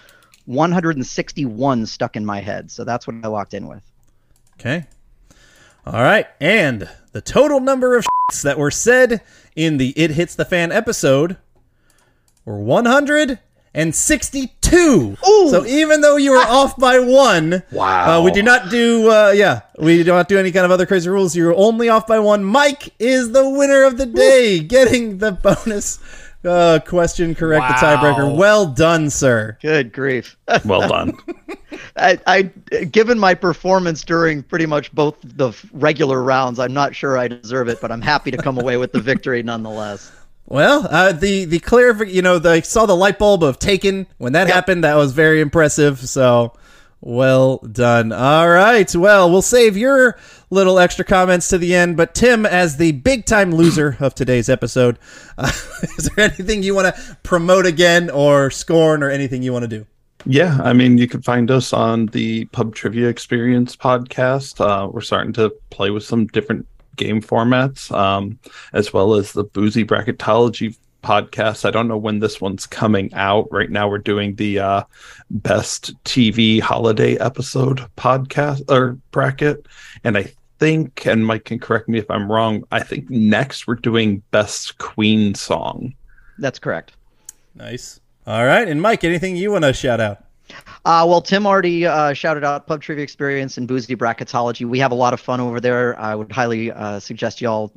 [0.46, 3.84] 161 stuck in my head, so that's what I locked in with.
[4.60, 4.86] Okay.
[5.86, 6.28] All right.
[6.42, 8.06] And the total number of
[8.44, 9.22] that were said
[9.56, 11.38] in the It Hits the Fan episode
[12.46, 12.60] were
[13.74, 15.18] 162.
[15.50, 18.20] So even though you were off by one, Wow.
[18.20, 20.86] uh, we did not do, uh, yeah, we do not do any kind of other
[20.86, 21.36] crazy rules.
[21.36, 22.44] You were only off by one.
[22.44, 26.00] Mike is the winner of the day, getting the bonus
[26.46, 28.36] uh, question correct, the tiebreaker.
[28.38, 29.58] Well done, sir.
[29.62, 30.38] Good grief!
[30.66, 31.14] Well done.
[31.96, 32.42] I, I,
[32.86, 37.68] given my performance during pretty much both the regular rounds, I'm not sure I deserve
[37.70, 40.12] it, but I'm happy to come away with the victory nonetheless.
[40.46, 44.08] Well, uh, the the clear, you know, the, I saw the light bulb of Taken
[44.18, 44.84] when that happened.
[44.84, 46.00] That was very impressive.
[46.00, 46.54] So,
[47.00, 48.12] well done.
[48.12, 48.94] All right.
[48.96, 50.18] Well, we'll save your
[50.50, 51.98] little extra comments to the end.
[51.98, 55.00] But Tim, as the big time loser of today's episode,
[55.38, 55.52] uh,
[55.98, 59.70] is there anything you want to promote again, or scorn, or anything you want to
[59.70, 59.86] do?
[60.26, 64.62] Yeah, I mean, you can find us on the Pub Trivia Experience podcast.
[64.62, 66.66] Uh, we're starting to play with some different
[66.96, 68.40] game formats, um,
[68.74, 71.66] as well as the Boozy Bracketology podcast.
[71.66, 73.48] I don't know when this one's coming out.
[73.52, 74.84] Right now, we're doing the uh,
[75.30, 79.68] best TV holiday episode podcast or bracket,
[80.04, 82.64] and I think, and Mike can correct me if I'm wrong.
[82.72, 85.94] I think next we're doing best Queen song.
[86.40, 86.94] That's correct.
[87.56, 88.00] Nice.
[88.26, 88.68] All right.
[88.68, 90.23] And Mike, anything you want to shout out?
[90.86, 94.68] Uh, well, Tim already uh, shouted out Pub Trivia Experience and Boozy Bracketology.
[94.68, 96.00] We have a lot of fun over there.
[96.00, 97.72] I would highly uh, suggest y'all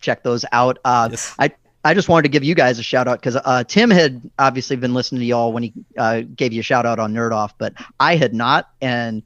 [0.00, 0.78] check those out.
[0.84, 1.34] Uh, Yes.
[1.38, 1.50] I
[1.84, 4.76] I just wanted to give you guys a shout out because uh, Tim had obviously
[4.76, 7.56] been listening to y'all when he uh, gave you a shout out on Nerd Off,
[7.56, 8.68] but I had not.
[8.82, 9.22] And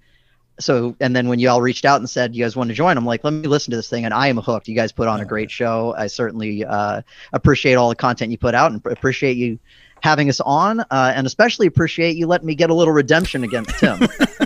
[0.61, 3.07] so, and then when y'all reached out and said you guys want to join, I'm
[3.07, 4.69] like, let me listen to this thing, and I am hooked.
[4.69, 5.95] You guys put on a great show.
[5.97, 7.01] I certainly uh,
[7.33, 9.59] appreciate all the content you put out, and appreciate you
[10.03, 13.79] having us on, uh, and especially appreciate you letting me get a little redemption against
[13.79, 14.01] Tim.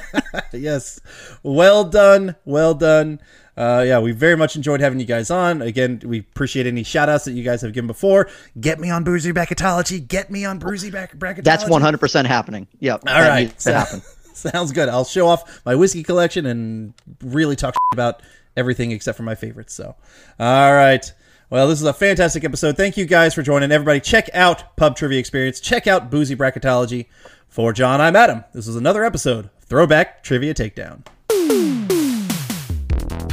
[0.53, 1.01] yes.
[1.43, 2.37] Well done.
[2.45, 3.21] Well done.
[3.57, 5.63] Uh, yeah, we very much enjoyed having you guys on.
[5.63, 8.29] Again, we appreciate any shout outs that you guys have given before.
[8.61, 10.07] Get me on Bruiser Bracketology.
[10.07, 11.45] Get me on Bruisey Back Bracketology.
[11.45, 12.67] That's 100% happening.
[12.81, 13.05] Yep.
[13.07, 13.49] All right.
[13.49, 14.03] needs happen.
[14.35, 14.91] Sounds good.
[14.91, 16.93] I'll show off my whiskey collection and
[17.23, 18.21] really talk about
[18.59, 19.73] everything except for my favorites.
[19.73, 19.97] So,
[20.39, 21.11] all right.
[21.49, 22.77] Well, this is a fantastic episode.
[22.77, 23.71] Thank you guys for joining.
[23.71, 25.61] Everybody, check out Pub Trivia Experience.
[25.61, 27.07] Check out Boozy Bracketology.
[27.49, 28.45] For John, I'm Adam.
[28.53, 31.07] This is another episode Throwback Trivia Takedown.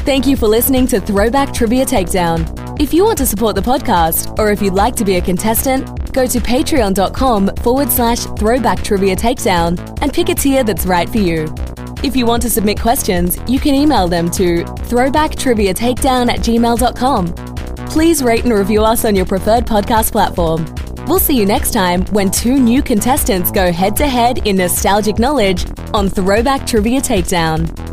[0.05, 2.79] Thank you for listening to Throwback Trivia Takedown.
[2.79, 6.13] If you want to support the podcast, or if you'd like to be a contestant,
[6.13, 11.19] go to patreon.com forward slash throwback trivia takedown and pick a tier that's right for
[11.19, 11.53] you.
[12.03, 17.52] If you want to submit questions, you can email them to throwbacktriviatakedown at gmail.com.
[17.93, 20.65] Please rate and review us on your preferred podcast platform.
[21.05, 25.19] We'll see you next time when two new contestants go head to head in nostalgic
[25.19, 27.92] knowledge on Throwback Trivia Takedown.